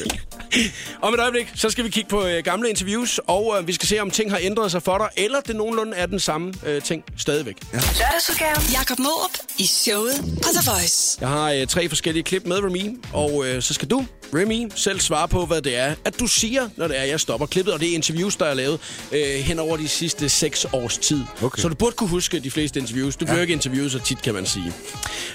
[1.03, 3.89] Om et øjeblik, så skal vi kigge på øh, gamle interviews, og øh, vi skal
[3.89, 6.83] se, om ting har ændret sig for dig, eller det nogenlunde er den samme øh,
[6.83, 7.57] ting stadigvæk.
[7.73, 8.63] Lørdagsudgaven.
[8.73, 11.19] Jakob Måb i showet på The Voice.
[11.21, 15.01] Jeg har øh, tre forskellige klip med Remy, og øh, så skal du, Remy, selv
[15.01, 17.75] svare på, hvad det er, at du siger, når det er, jeg stopper klippet.
[17.75, 18.81] Og det er interviews, der er lavet
[19.13, 21.21] øh, hen over de sidste seks års tid.
[21.43, 21.63] Okay.
[21.63, 23.17] Så du burde kunne huske de fleste interviews.
[23.17, 23.43] Du bliver ja.
[23.43, 24.73] ikke interviewet så tit, kan man sige.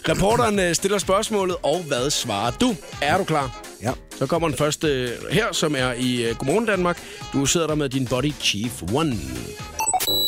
[0.10, 2.76] Reporteren øh, stiller spørgsmålet, og hvad svarer du?
[3.02, 3.62] Er du klar?
[3.82, 3.92] Ja.
[4.18, 6.98] Så kommer den første øh, her, som er i øh, Godmorgen Danmark.
[7.34, 9.18] Du sidder der med din body Chief One.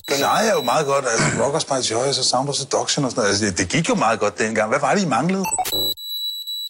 [0.07, 1.05] klarede jeg jo meget godt.
[1.11, 3.29] Altså, Rockers by Choice og Sound of Seduction og sådan noget.
[3.29, 4.69] Altså, det, det gik jo meget godt dengang.
[4.69, 5.45] Hvad var det, I manglede?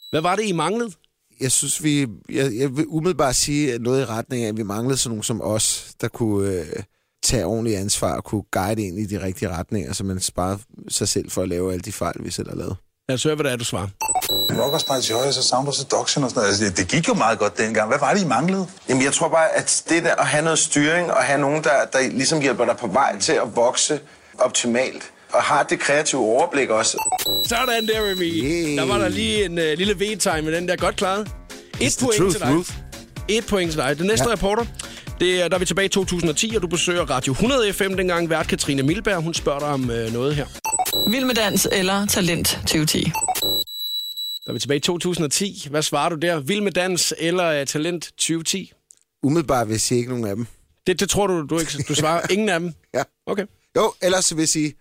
[0.10, 0.92] Hvad var det, I manglede?
[1.40, 2.08] Jeg synes, vi...
[2.30, 5.42] Jeg, jeg vil umiddelbart sige noget i retning af, at vi manglede sådan nogen som
[5.42, 6.84] os, der kunne øh,
[7.24, 10.58] tage ordentligt ansvar og kunne guide ind i de rigtige retninger, så man sparer
[10.90, 12.76] sig selv for at lave alle de fejl, vi selv har lavet.
[13.10, 13.88] Lad os høre, hvad det er, du svarer.
[14.64, 16.48] Rockers by Choice og Sound of Seduction og sådan noget.
[16.48, 17.88] Altså, det, gik jo meget godt dengang.
[17.88, 18.68] Hvad var det, I manglede?
[18.90, 21.86] Jamen, jeg tror bare, at det der at have noget styring og have nogen, der,
[21.94, 24.00] der ligesom hjælper dig på vej til at vokse
[24.40, 26.98] optimalt, og har det kreative overblik også.
[27.46, 28.44] Sådan der, Remy.
[28.44, 28.78] Yeah.
[28.78, 30.76] Der var der lige en uh, lille V-time med den der.
[30.76, 31.28] Godt klaret.
[31.82, 32.56] Et point truth, til dig.
[32.56, 32.72] Ruth.
[33.28, 33.98] Et point til dig.
[33.98, 34.30] Den næste.
[34.30, 34.34] Ja.
[34.34, 34.66] reporter,
[35.24, 38.30] det er, der er vi tilbage i 2010, og du besøger Radio 100 FM dengang.
[38.30, 40.48] Vært Katrine Milberg, hun spørger dig om uh, noget her.
[41.12, 43.04] Vild med dans eller Talent 2010?
[43.04, 45.68] Der er vi tilbage i 2010.
[45.70, 46.40] Hvad svarer du der?
[46.40, 48.72] Vild med dans eller uh, Talent 2010?
[49.24, 50.48] Umiddelbart vil jeg sige ikke nogen af dem.
[50.88, 51.84] Det, det tror du, du ikke.
[51.88, 52.74] Du svarer ingen af dem?
[52.94, 53.04] Ja.
[53.26, 53.46] Okay.
[53.76, 54.74] Jo, ellers så vil jeg sige,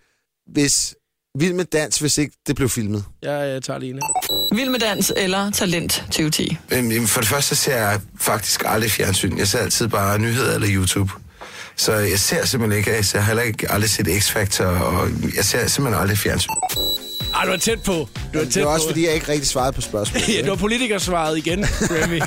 [0.47, 0.95] hvis
[1.39, 3.05] Vild med dans, hvis ikke det blev filmet.
[3.21, 4.55] Jeg uh, tager her.
[4.55, 6.57] Vild med dans eller Talent 2010?
[6.71, 9.37] Øhm, jamen, For det første ser jeg faktisk aldrig fjernsyn.
[9.37, 11.11] Jeg ser altid bare nyheder eller YouTube.
[11.75, 15.67] Så jeg ser simpelthen ikke, jeg ser heller ikke aldrig set X-Factor, og jeg ser
[15.67, 16.49] simpelthen aldrig fjernsyn.
[17.35, 18.07] Ej, du er tæt på.
[18.33, 18.89] Du er tæt Det var også, på.
[18.89, 20.27] fordi jeg ikke rigtig svarede på spørgsmålet.
[20.35, 22.19] Ja, det var politikersvaret igen, Remy.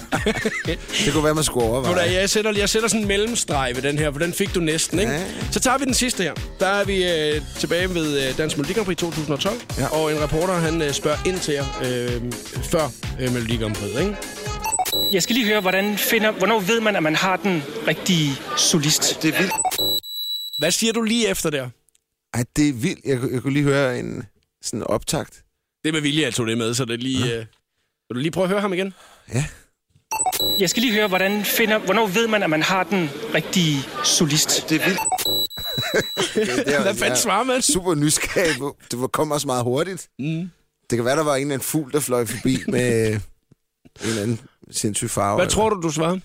[1.05, 2.13] Det kunne være, man skulle du overveje.
[2.13, 4.99] jeg sætter, jeg sætter sådan en mellemstreg ved den her, for den fik du næsten,
[4.99, 5.13] ikke?
[5.13, 5.21] Ja.
[5.53, 6.33] Så tager vi den sidste her.
[6.61, 9.87] Der er vi øh, tilbage ved øh, Dansk Melodi Grand Prix 2012, Ja.
[9.87, 12.23] og en reporter, han øh, spørger ind til jer øh,
[12.71, 14.17] før øh, Melodi Grand Prix, ikke?
[15.13, 19.23] Jeg skal lige høre, hvordan finder, hvornår ved man, at man har den rigtige solist?
[19.23, 19.53] Det er vildt.
[20.59, 21.69] Hvad siger du lige efter der?
[22.35, 23.05] Ej, det er vildt.
[23.05, 24.23] Jeg, kunne- jeg kunne lige høre en
[24.63, 25.43] sådan optakt.
[25.85, 27.33] Det er med vilje, jeg tog det med, så det er lige...
[27.35, 27.39] Øh,
[28.09, 28.95] vil du lige prøve at høre ham igen?
[29.35, 29.45] Ja.
[30.59, 34.69] Jeg skal lige høre, hvordan finder, hvornår ved man, at man har den rigtige solist?
[34.69, 35.01] Det er vildt.
[36.67, 37.63] Det, er, Hvad fanden svarer man?
[37.63, 38.57] Super nysgerrig.
[38.91, 40.09] Det var- kom også meget hurtigt.
[40.19, 40.51] Mm.
[40.91, 43.21] Det kan være, der var en eller anden fugl, der fløj forbi med en
[44.01, 45.37] eller anden sindssyg farve.
[45.37, 46.19] Hvad tror du, du svarer?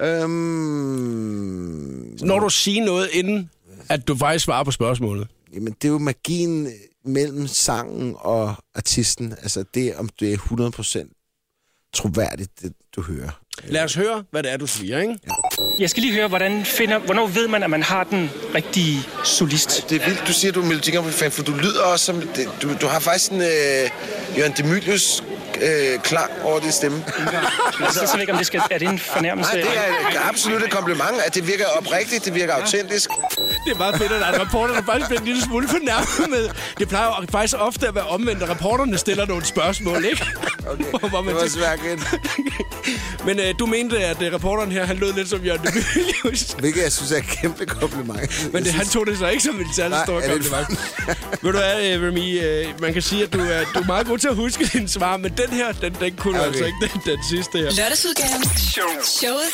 [0.00, 3.50] Øhm, Når du siger noget inden
[3.88, 5.28] at du faktisk svarer på spørgsmålet.
[5.54, 6.68] Jamen, det er jo magien
[7.04, 9.32] mellem sangen og artisten.
[9.32, 10.38] Altså, det om det er
[11.06, 13.30] 100% troværdigt, det du hører.
[13.64, 15.18] Lad os høre, hvad det er, du siger, ikke?
[15.78, 19.90] Jeg skal lige høre, hvordan finder, hvornår ved man, at man har den rigtige solist?
[19.90, 22.20] Det er vildt, du siger, du er Melodi Prix-fan, for du lyder også som...
[22.20, 23.90] Det, du, du har faktisk en øh,
[24.38, 25.22] Jørgen Demilius
[25.62, 27.04] øh, klang over din stemme.
[27.80, 29.52] Jeg ved slet ikke, om det skal, er det en fornærmelse?
[29.54, 29.60] Nej,
[30.10, 33.10] det er absolut et kompliment, at det virker oprigtigt, det virker autentisk.
[33.66, 36.30] Det er meget fedt, at der er reporter, der faktisk bliver en lille smule fornærmet
[36.30, 36.48] med.
[36.78, 40.26] Det plejer jo faktisk ofte at være omvendt, at reporterne stiller nogle spørgsmål, ikke?
[40.66, 41.78] Okay, Hvor man det var svært.
[43.26, 46.42] Men øh, du mente, at øh, reporteren her, han lød lidt som Jørgen Demilius.
[46.60, 48.52] Hvilket jeg synes er et kæmpe kompliment.
[48.52, 50.68] Men det, han tog det så ikke som en særlig stor det- kompliment.
[51.42, 54.06] Ved du hvad, øh, Remy, øh, man kan sige, at du er, du er meget
[54.06, 56.48] god til at huske dine svar, men den her, den, den kunne okay.
[56.48, 56.48] Okay.
[56.48, 57.64] altså ikke, den, den sidste her.
[57.64, 58.44] Lørdagsudgaven.
[59.02, 59.50] Showet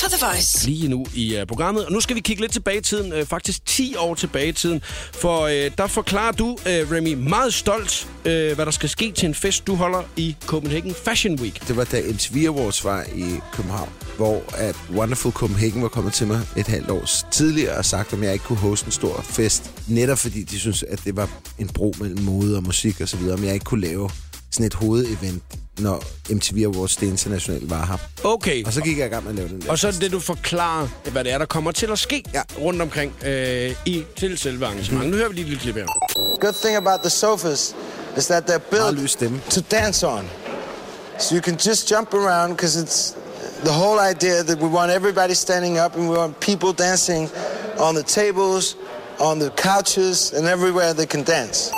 [0.00, 0.66] på The Voice.
[0.66, 1.86] lige nu i uh, programmet.
[1.86, 4.52] Og nu skal vi kigge lidt tilbage i tiden, uh, faktisk 10 år tilbage i
[4.52, 4.82] tiden.
[5.12, 9.26] For uh, der forklarer du, uh, Remy, meget stolt, uh, hvad der skal ske til
[9.28, 11.68] en fest, du holder i Copenhagen Fashion Week.
[11.68, 16.26] Det var da MTV Awards var i København, hvor at Wonderful Copenhagen var kommet til
[16.26, 19.70] mig et halvt år tidligere og sagt, om jeg ikke kunne hoste en stor fest.
[19.88, 23.16] Netop fordi de synes at det var en bro mellem mode og musik og så
[23.16, 24.10] videre, om jeg ikke kunne lave
[24.50, 25.42] sådan et hovedevent,
[25.78, 27.96] når MTV Awards det internationale var her.
[28.24, 28.64] Okay.
[28.64, 29.70] Og så gik jeg i gang med at lave den der.
[29.70, 32.42] Og så er det du forklarer, hvad det er, der kommer til at ske Ja.
[32.58, 35.10] rundt omkring øh, i, til selve arrangementet.
[35.10, 35.86] Nu hører vi lige et lille klip her.
[36.40, 37.74] Good thing about the sofas
[38.16, 39.18] is that they're built
[39.50, 40.24] to dance on.
[41.18, 43.12] So you can just jump around because it's
[43.62, 47.28] the whole idea that we want everybody standing up and we want people dancing
[47.78, 48.76] on the tables,
[49.20, 51.72] on the couches, and everywhere they can dance.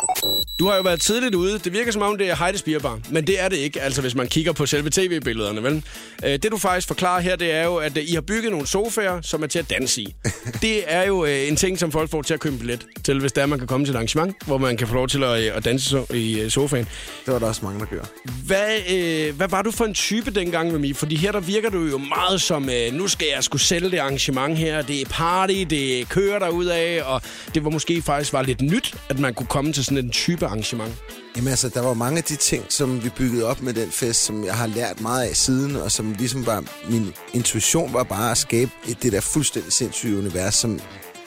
[0.59, 1.59] Du har jo været tidligt ude.
[1.59, 4.15] Det virker som om, det er Heides Bierbar, men det er det ikke, altså hvis
[4.15, 5.85] man kigger på selve tv-billederne, vel?
[6.25, 8.67] Øh, Det du faktisk forklarer her, det er jo, at øh, I har bygget nogle
[8.67, 10.15] sofaer, som er til at danse i.
[10.63, 13.33] Det er jo øh, en ting, som folk får til at købe billet til, hvis
[13.33, 15.31] der er, man kan komme til et arrangement, hvor man kan få lov til at,
[15.39, 16.85] at danse i sofaen.
[17.27, 18.09] Det var der også mange, der gjorde.
[18.47, 20.97] Hvad, øh, hvad var du for en type dengang med mig?
[20.97, 23.99] Fordi her der virker du jo meget som, øh, nu skal jeg skulle sælge det
[23.99, 24.83] arrangement her.
[24.83, 27.23] Det er party, det kører der af, og
[27.55, 30.44] det var måske faktisk var lidt nyt, at man kunne komme til sådan en type
[30.45, 30.95] arrangement.
[31.37, 34.25] Jamen altså, der var mange af de ting, som vi byggede op med den fest,
[34.25, 38.31] som jeg har lært meget af siden, og som ligesom var, min intuition var bare
[38.31, 40.81] at skabe et, det der fuldstændig sindssyge univers, som,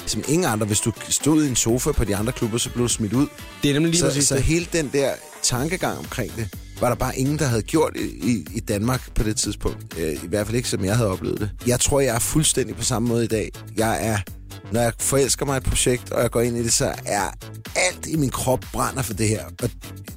[0.06, 2.84] som ingen andre, hvis du stod i en sofa på de andre klubber, så blev
[2.84, 3.28] du smidt ud.
[3.64, 4.44] Det er nemlig lige så, præcis så det.
[4.44, 5.12] hele den der
[5.44, 6.50] tankegang omkring det,
[6.82, 9.98] var der bare ingen, der havde gjort i, i, i Danmark på det tidspunkt.
[9.98, 11.50] Øh, I hvert fald ikke, som jeg havde oplevet det.
[11.68, 13.52] Jeg tror, jeg er fuldstændig på samme måde i dag.
[13.78, 14.18] Jeg er,
[14.72, 17.32] når jeg forelsker mig et projekt, og jeg går ind i det, så er
[17.76, 19.46] alt i min krop brænder for det her.
[19.64, 19.70] Og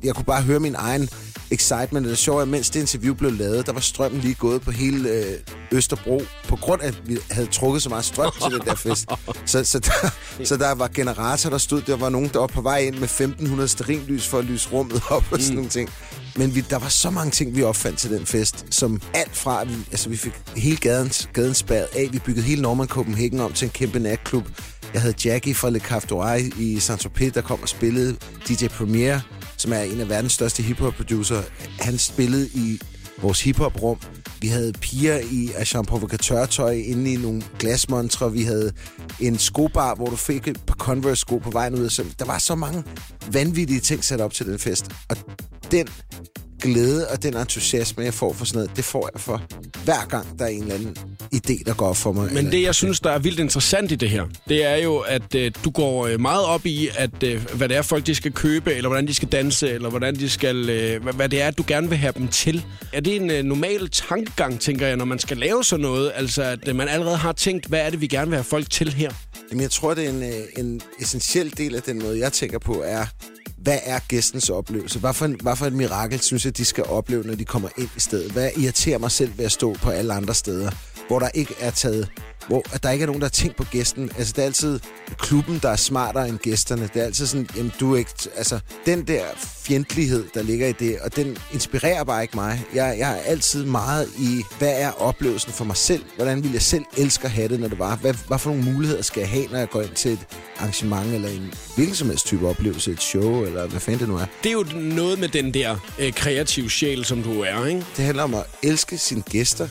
[0.03, 1.09] jeg kunne bare høre min egen
[1.51, 2.07] excitement.
[2.07, 5.25] Det er mens det interview blev lavet, der var strømmen lige gået på hele øh,
[5.73, 9.09] Østerbro, på grund af, at vi havde trukket så meget strøm til den der fest.
[9.47, 10.11] Så, så, der,
[10.45, 13.03] så der var generator, der stod, der var nogen, der var på vej ind med
[13.03, 15.91] 1500 sterinlys for at lyse rummet op og sådan nogle ting.
[16.37, 19.63] Men vi, der var så mange ting, vi opfandt til den fest, som alt fra,
[19.63, 23.41] at vi, altså vi fik hele gaden, gaden spærret af, vi byggede hele Norman Copenhagen
[23.41, 24.45] om til en kæmpe natklub.
[24.95, 28.17] Jeg havde Jackie fra Le Café i Saint-Tropez, der kom og spillede
[28.49, 29.21] DJ Premier,
[29.61, 31.43] som er en af verdens største hiphop-producer.
[31.81, 32.81] Han spillede i
[33.23, 33.99] vores hiphop-rum.
[34.41, 38.33] Vi havde piger i Jean Provocateur-tøj inde i nogle glasmontre.
[38.33, 38.73] Vi havde
[39.21, 41.91] en skobar, hvor du fik et par Converse-sko på vejen ud.
[41.91, 42.85] Så der var så mange
[43.33, 44.87] vanvittige ting sat op til den fest.
[45.09, 45.17] Og
[45.71, 45.89] den
[46.61, 49.43] glæde og den entusiasme, jeg får for sådan noget, det får jeg for
[49.85, 50.97] hver gang, der er en eller anden
[51.35, 52.33] idé, der går op for mig.
[52.33, 55.35] Men det, jeg synes, der er vildt interessant i det her, det er jo, at
[55.35, 58.33] øh, du går øh, meget op i, at øh, hvad det er, folk de skal
[58.33, 61.51] købe, eller hvordan de skal danse, eller hvordan de skal, øh, hvad, hvad det er,
[61.51, 62.65] du gerne vil have dem til.
[62.93, 66.13] Er det en øh, normal tankegang, tænker jeg, når man skal lave sådan noget?
[66.15, 68.71] Altså, at øh, man allerede har tænkt, hvad er det, vi gerne vil have folk
[68.71, 69.11] til her?
[69.51, 72.59] Jamen, jeg tror, det er en, øh, en essentiel del af den måde, jeg tænker
[72.59, 73.07] på, er,
[73.63, 74.99] hvad er gæstens oplevelse?
[74.99, 77.69] Hvad for, en, hvad for et mirakel synes jeg, de skal opleve, når de kommer
[77.79, 78.33] ind i stedet?
[78.33, 80.71] Hvad irriterer mig selv ved at stå på alle andre steder,
[81.11, 82.09] hvor der ikke er taget
[82.47, 84.11] hvor at der ikke er nogen, der har tænkt på gæsten.
[84.19, 84.81] Altså, det er altid
[85.19, 86.91] klubben, der er smartere end gæsterne.
[86.95, 88.11] Det er altid sådan, jamen, du er ikke...
[88.37, 89.25] Altså, den der
[89.63, 92.65] fjendtlighed, der ligger i det, og den inspirerer bare ikke mig.
[92.75, 96.05] Jeg, jeg er altid meget i, hvad er oplevelsen for mig selv?
[96.17, 97.97] Hvordan vil jeg selv elske at have det, når det var?
[97.97, 100.27] Hvad, hvad for nogle muligheder skal jeg have, når jeg går ind til et
[100.59, 104.17] arrangement, eller en hvilken som helst type oplevelse, et show, eller hvad fanden det nu
[104.17, 104.27] er?
[104.43, 107.87] Det er jo noget med den der øh, kreative sjæl, som du er, ikke?
[107.97, 109.69] Det handler om at elske sine gæster,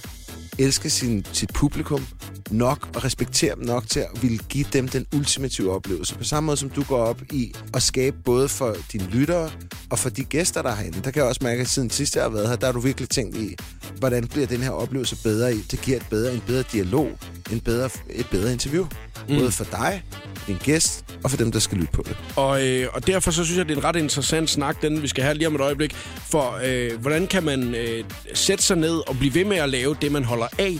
[0.60, 2.06] elske sin, sit publikum
[2.52, 6.16] nok og respektere dem nok til at ville give dem den ultimative oplevelse.
[6.16, 9.52] På samme måde som du går op i at skabe både for dine lyttere
[9.90, 11.02] og for de gæster, der er herinde.
[11.04, 12.80] Der kan jeg også mærke, at siden sidst jeg har været her, der har du
[12.80, 13.56] virkelig tænkt i,
[14.00, 15.58] hvordan bliver den her oplevelse bedre i.
[15.72, 17.10] Det giver et bedre, en bedre dialog,
[17.52, 18.88] en bedre, et bedre interview.
[19.30, 19.38] Mm.
[19.38, 20.04] Både for dig,
[20.48, 22.18] din gæst, og for dem, der skal lytte på det.
[22.36, 25.08] Og, øh, og derfor så synes jeg, det er en ret interessant snak, den vi
[25.08, 25.96] skal have lige om et øjeblik.
[26.32, 29.96] For øh, hvordan kan man øh, sætte sig ned og blive ved med at lave
[30.02, 30.80] det, man holder af,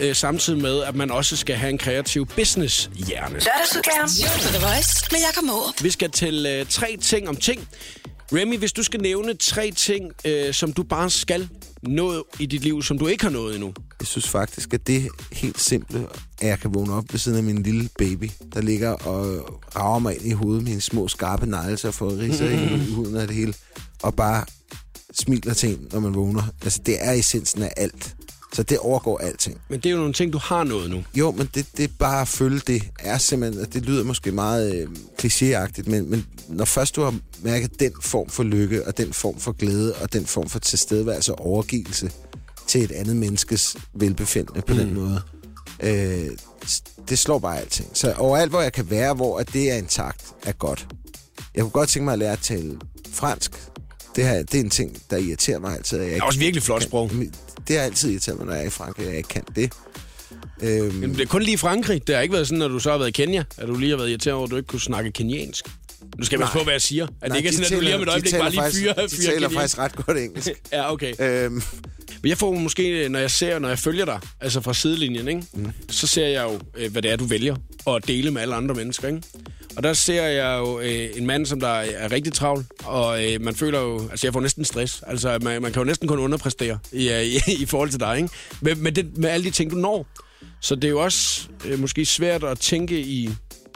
[0.00, 3.34] øh, samtidig med, at man også skal have en kreativ business-hjerne.
[3.34, 4.08] Lørdagsudgaven.
[4.52, 5.82] The Voice med Jakob Morup.
[5.82, 7.68] Vi skal til øh, tre ting om ting.
[8.34, 11.48] Remy, hvis du skal nævne tre ting, øh, som du bare skal
[11.82, 13.74] nå i dit liv, som du ikke har nået endnu.
[14.00, 16.06] Jeg synes faktisk, at det er helt simple,
[16.40, 19.98] at jeg kan vågne op ved siden af min lille baby, der ligger og rager
[19.98, 23.26] mig ind i hovedet med hendes små skarpe negle, og får ridser i huden af
[23.26, 23.54] det hele,
[24.02, 24.44] og bare
[25.14, 26.42] smiler til en, når man vågner.
[26.62, 28.14] Altså, det er essensen af alt.
[28.52, 29.60] Så det overgår alting.
[29.68, 31.04] Men det er jo nogle ting, du har nået nu.
[31.14, 32.82] Jo, men det, det er bare at følge det.
[32.98, 34.88] Er simpelthen, og det lyder måske meget øh,
[35.22, 39.40] klichéagtigt, men, men når først du har mærket den form for lykke, og den form
[39.40, 42.10] for glæde, og den form for tilstedeværelse og overgivelse
[42.66, 44.78] til et andet menneskes velbefindende på mm.
[44.78, 45.22] den måde,
[45.80, 46.30] øh,
[47.08, 47.88] det slår bare alting.
[47.92, 50.88] Så overalt, hvor jeg kan være, hvor at det er intakt, er godt.
[51.54, 52.78] Jeg kunne godt tænke mig at lære at tale
[53.12, 53.71] fransk.
[54.16, 55.98] Det, her, det er en ting, der irriterer mig altid.
[55.98, 57.10] Jeg Det er også virkelig flot sprog.
[57.68, 59.72] Det har altid irriteret mig, når jeg er i Frankrig, at jeg ikke kan det.
[60.62, 62.06] Øhm, Men det er kun lige i Frankrig.
[62.06, 63.90] Det har ikke været sådan, når du så har været i Kenya, at du lige
[63.90, 65.68] har været irriteret over, at du ikke kunne snakke kenyansk.
[66.18, 66.48] Nu skal Nej.
[66.52, 67.04] på, hvad jeg siger.
[67.04, 68.30] At det nej, ikke er de sådan, at du lige om et taler- de øjeblik
[68.32, 70.48] taler bare lige fyrer De fyrer taler faktisk ret godt engelsk.
[70.72, 71.14] Ja, okay.
[71.18, 71.62] øhm,
[72.22, 75.42] Men jeg får måske, når jeg ser, når jeg følger dig, altså fra sidelinjen, ikke?
[75.52, 75.72] Mm.
[75.90, 78.74] så ser jeg jo, øh, hvad det er, du vælger at dele med alle andre
[78.74, 79.08] mennesker.
[79.08, 79.22] Ikke?
[79.76, 83.40] Og der ser jeg jo øh, en mand, som der er rigtig travl, og øh,
[83.40, 85.02] man føler jo, altså jeg får næsten stress.
[85.06, 88.16] Altså man, man kan jo næsten kun underpræstere i, øh, i, i forhold til dig,
[88.16, 88.28] ikke?
[88.60, 90.06] Med, med, det, med alle de ting, du når.
[90.60, 93.30] Så det er jo også øh, måske svært at tænke i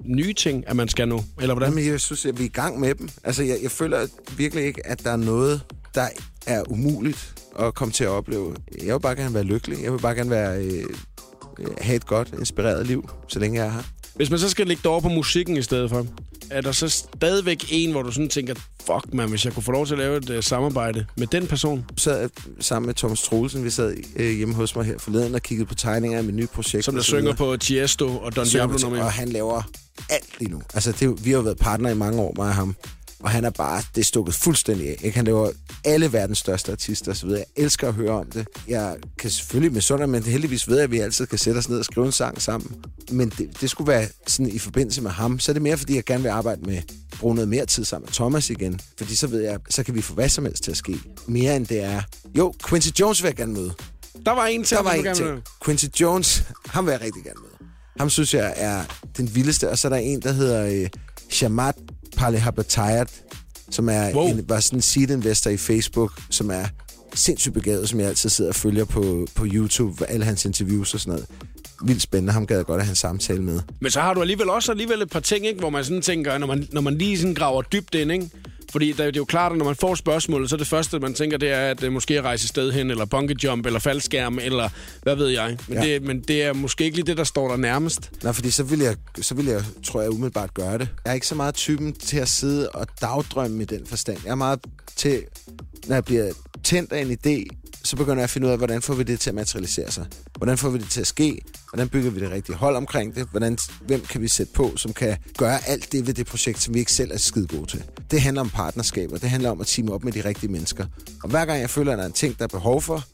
[0.04, 1.70] nye ting, at man skal nå, eller hvordan?
[1.70, 3.08] Jamen, jeg synes, at vi er i gang med dem.
[3.24, 4.06] Altså, jeg, jeg føler
[4.36, 5.60] virkelig ikke, at der er noget,
[5.94, 6.08] der
[6.46, 8.56] er umuligt at komme til at opleve.
[8.84, 9.82] Jeg vil bare gerne være lykkelig.
[9.82, 10.84] Jeg vil bare gerne være, øh,
[11.58, 13.82] øh have et godt, inspireret liv, så længe jeg er her.
[14.16, 16.06] Hvis man så skal lægge det over på musikken i stedet for,
[16.50, 18.54] er der så stadigvæk en, hvor du sådan tænker,
[18.86, 21.46] fuck man, hvis jeg kunne få lov til at lave et uh, samarbejde med den
[21.46, 21.84] person?
[21.96, 25.42] Så sad sammen med Thomas Troelsen, vi sad øh, hjemme hos mig her forleden og
[25.42, 26.84] kiggede på tegninger af mit nye projekt.
[26.84, 29.62] Som der synger på Tiesto og Don Diablo nummer Og han laver
[30.10, 30.62] alt lige nu.
[30.74, 32.76] Altså, det, vi har jo været partner i mange år, mig og ham.
[33.20, 34.96] Og han er bare, det er stukket fuldstændig af.
[35.02, 35.16] Ikke?
[35.16, 35.50] Han laver
[35.86, 37.28] alle verdens største artister osv.
[37.28, 38.46] Jeg elsker at høre om det.
[38.68, 41.68] Jeg kan selvfølgelig med sådan, men heldigvis ved jeg, at vi altid kan sætte os
[41.68, 42.76] ned og skrive en sang sammen.
[43.10, 45.38] Men det, det skulle være sådan i forbindelse med ham.
[45.40, 46.82] Så er det mere, fordi jeg gerne vil arbejde med,
[47.20, 48.80] bruge noget mere tid sammen med Thomas igen.
[48.98, 50.98] Fordi så ved jeg, så kan vi få hvad som helst til at ske.
[51.26, 52.02] Mere end det er...
[52.38, 53.72] Jo, Quincy Jones vil jeg gerne møde.
[54.26, 55.28] Der var en til, Der var en ting.
[55.28, 57.66] vil- Quincy Jones, ham vil jeg rigtig gerne med.
[58.00, 58.84] Ham synes jeg er
[59.16, 59.70] den vildeste.
[59.70, 60.88] Og så er der en, der hedder øh,
[61.30, 61.74] Shamat
[62.16, 63.08] Palehabatayat,
[63.70, 64.28] som er Wow.
[64.28, 66.64] en, var sådan en seed investor i Facebook, som er
[67.14, 71.00] sindssygt begavet, som jeg altid sidder og følger på, på YouTube, alle hans interviews og
[71.00, 71.26] sådan noget.
[71.84, 73.60] Vildt spændende, ham gad jeg godt at have en samtale med.
[73.80, 76.38] Men så har du alligevel også alligevel et par ting, ikke, hvor man sådan tænker,
[76.38, 78.30] når man, når man lige sådan graver dybt ind, ikke?
[78.72, 81.14] Fordi det er jo klart, at når man får spørgsmålet, så er det første, man
[81.14, 84.38] tænker, det er, at det måske er rejse sted hen, eller bungee jump, eller faldskærm,
[84.38, 84.68] eller
[85.02, 85.56] hvad ved jeg.
[85.68, 85.84] Men, ja.
[85.84, 88.10] det, men det er måske ikke lige det, der står der nærmest.
[88.22, 90.88] Nej, fordi så vil, jeg, så vil jeg, tror jeg, umiddelbart gøre det.
[91.04, 94.18] Jeg er ikke så meget typen til at sidde og dagdrømme i den forstand.
[94.24, 94.60] Jeg er meget
[94.96, 95.22] til,
[95.86, 96.32] når jeg bliver
[96.64, 99.20] tændt af en idé, så begynder jeg at finde ud af, hvordan får vi det
[99.20, 100.06] til at materialisere sig?
[100.36, 101.40] Hvordan får vi det til at ske?
[101.70, 103.28] Hvordan bygger vi det rigtige hold omkring det?
[103.30, 106.74] Hvordan, hvem kan vi sætte på, som kan gøre alt det ved det projekt, som
[106.74, 107.84] vi ikke selv er skide gode til?
[108.10, 109.18] Det handler om partnerskaber.
[109.18, 110.86] Det handler om at teame op med de rigtige mennesker.
[111.22, 113.04] Og hver gang jeg føler, at der er en ting, der er behov for,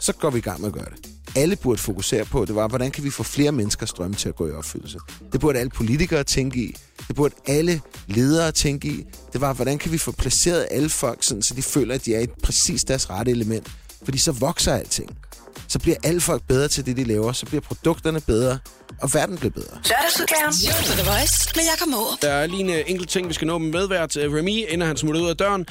[0.00, 1.08] så går vi i gang med at gøre det.
[1.36, 4.36] Alle burde fokusere på, det var, hvordan kan vi få flere menneskers drømme til at
[4.36, 4.98] gå i opfyldelse.
[5.32, 6.76] Det burde alle politikere tænke i.
[7.08, 9.04] Det burde alle ledere tænke i.
[9.32, 12.14] Det var, hvordan kan vi få placeret alle folk, sådan, så de føler, at de
[12.14, 13.70] er i præcis deres rette element.
[14.04, 15.18] Fordi så vokser alting.
[15.68, 17.32] Så bliver alle folk bedre til det, de laver.
[17.32, 18.58] Så bliver produkterne bedre,
[19.00, 19.78] og verden bliver bedre.
[19.90, 20.52] Lørdagsudgaven.
[20.52, 22.22] The Voice med Jakob Morup.
[22.22, 24.86] Der er lige en øh, enkelt ting, vi skal nå med medvært øh, Remy, inden
[24.86, 25.66] han smutter ud af døren.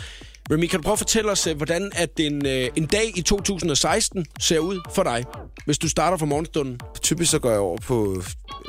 [0.52, 4.26] Remy, kan du prøve at fortælle os, øh, hvordan at en, en dag i 2016
[4.40, 5.26] ser ud for dig,
[5.66, 6.80] hvis du starter fra morgenstunden?
[7.02, 8.24] Typisk så går jeg over på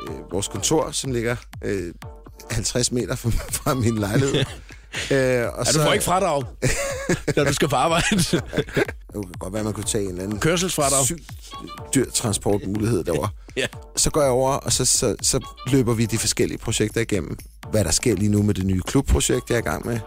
[0.09, 1.93] øh, vores kontor, som ligger øh,
[2.51, 3.29] 50 meter fra,
[3.63, 4.45] fra min lejlighed.
[5.11, 5.17] øh,
[5.53, 6.43] og Ja, du får ikke fradrag,
[7.35, 8.17] når du skal på arbejde.
[8.17, 8.41] Det
[9.13, 11.05] kunne godt være, man kunne tage en eller anden Kørselsfradrag.
[11.05, 11.31] sygt
[11.95, 13.29] dyr transportmulighed derovre.
[13.57, 13.65] Ja.
[13.95, 17.37] Så går jeg over, og så, så, så løber vi de forskellige projekter igennem.
[17.71, 19.99] Hvad der sker lige nu med det nye klubprojekt, jeg er i gang med.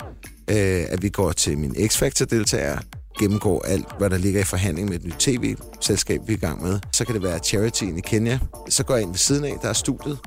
[0.51, 2.79] Øh, at vi går til min X-Factor-deltager,
[3.19, 6.63] gennemgår alt, hvad der ligger i forhandling med et nyt tv-selskab, vi er i gang
[6.63, 6.79] med.
[6.93, 8.39] Så kan det være charityen i Kenya.
[8.69, 10.19] Så går jeg ind ved siden af, der er studiet.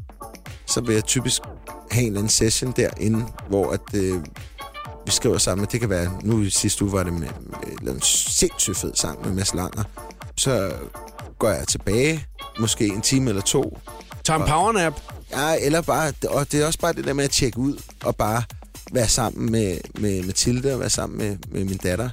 [0.68, 1.42] Så vil jeg typisk
[1.92, 4.24] have en eller anden session derinde, hvor at, øh,
[5.06, 5.68] vi skriver sammen.
[5.72, 7.28] Det kan være, nu i sidste uge var det med,
[7.82, 9.84] med en sindssygt fed sang med Mads Langer.
[10.38, 10.74] Så
[11.40, 12.26] går jeg tilbage,
[12.60, 13.80] måske en time eller to.
[14.24, 15.02] Tager en powernap.
[15.32, 18.16] Ja, eller bare, og det er også bare det der med at tjekke ud, og
[18.16, 18.44] bare
[18.92, 22.10] være sammen med, med Mathilde, og være sammen med, med min datter,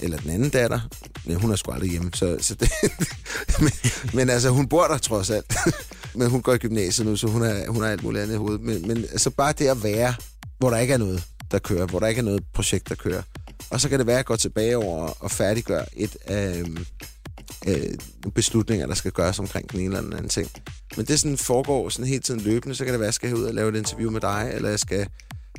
[0.00, 0.80] eller den anden datter.
[1.26, 2.70] ja, hun er sgu aldrig hjemme, så, så det,
[3.62, 3.72] men,
[4.14, 5.54] men altså, hun bor der trods alt.
[6.18, 8.38] men hun går i gymnasiet nu, så hun har, hun har alt muligt andet i
[8.38, 8.60] hovedet.
[8.60, 10.14] Men, men altså bare det at være,
[10.58, 13.22] hvor der ikke er noget, der kører, hvor der ikke er noget projekt, der kører.
[13.70, 16.86] Og så kan det være at gå tilbage over og færdiggøre et af øhm,
[17.66, 20.50] øh, beslutninger, der skal gøres omkring den ene eller den anden ting.
[20.96, 22.74] Men det sådan foregår sådan hele tiden løbende.
[22.74, 24.68] Så kan det være, at jeg skal ud og lave et interview med dig, eller
[24.68, 25.08] jeg skal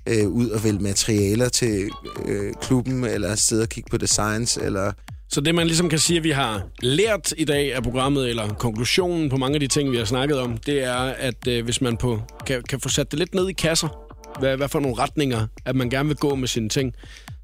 [0.07, 1.89] øh, ud og vælge materialer til
[2.25, 4.91] øh, klubben, eller sidde og kigge på designs, eller...
[5.31, 8.47] Så det, man ligesom kan sige, at vi har lært i dag af programmet, eller
[8.53, 11.81] konklusionen på mange af de ting, vi har snakket om, det er, at øh, hvis
[11.81, 13.87] man på, kan, kan få sat det lidt ned i kasser,
[14.39, 16.93] hvad, hvad for nogle retninger, at man gerne vil gå med sine ting,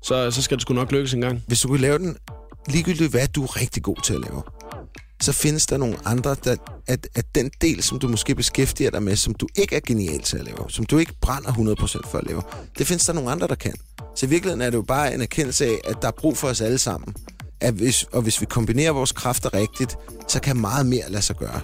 [0.04, 1.44] så, så skal det sgu nok lykkes en gang.
[1.48, 2.18] Hvis du kunne lave den,
[2.70, 4.42] ligegyldigt hvad du er rigtig god til at lave,
[5.22, 6.56] så findes der nogle andre, der,
[6.88, 10.22] at, at den del, som du måske beskæftiger dig med, som du ikke er genial
[10.22, 12.42] til at lave, som du ikke brænder 100% for at lave,
[12.78, 13.74] det findes der nogle andre, der kan.
[14.16, 16.48] Så i virkeligheden er det jo bare en erkendelse af, at der er brug for
[16.48, 17.16] os alle sammen.
[17.62, 19.98] At hvis, og hvis vi kombinerer vores kræfter rigtigt,
[20.28, 21.62] så kan meget mere lade sig gøre.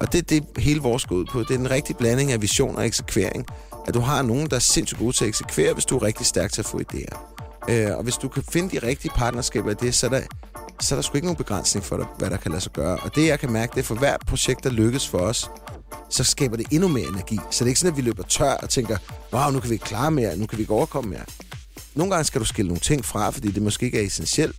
[0.00, 1.40] Og det er det, hele vores går ud på.
[1.40, 3.46] Det er den rigtige blanding af vision og eksekvering.
[3.86, 6.26] At du har nogen, der er sindssygt gode til at eksekvere, hvis du er rigtig
[6.26, 7.34] stærk til at få idéer.
[7.68, 10.20] Øh, og hvis du kan finde de rigtige partnerskaber af det, så er der,
[10.80, 12.96] så er der sgu ikke nogen begrænsning for, dig, hvad der kan lade sig gøre.
[12.96, 15.50] Og det, jeg kan mærke, det er for hvert projekt, der lykkes for os,
[16.10, 17.38] så skaber det endnu mere energi.
[17.50, 18.96] Så det er ikke sådan, at vi løber tør og tænker,
[19.32, 21.24] wow, nu kan vi ikke klare mere, nu kan vi ikke overkomme mere.
[21.94, 24.56] Nogle gange skal du skille nogle ting fra, fordi det måske ikke er essentielt.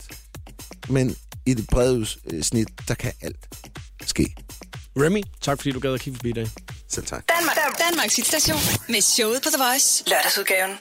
[0.90, 3.48] Men i det brede øh, snit, der kan alt
[4.06, 4.36] ske.
[4.98, 6.48] Remy, tak fordi du gad at kigge forbi i dag.
[6.90, 7.24] Selv tak.
[7.38, 7.58] Danmark,
[7.90, 8.60] Danmarks hitstation
[8.90, 10.04] med showet på The Voice.
[10.08, 10.72] Lørdagsudgaven.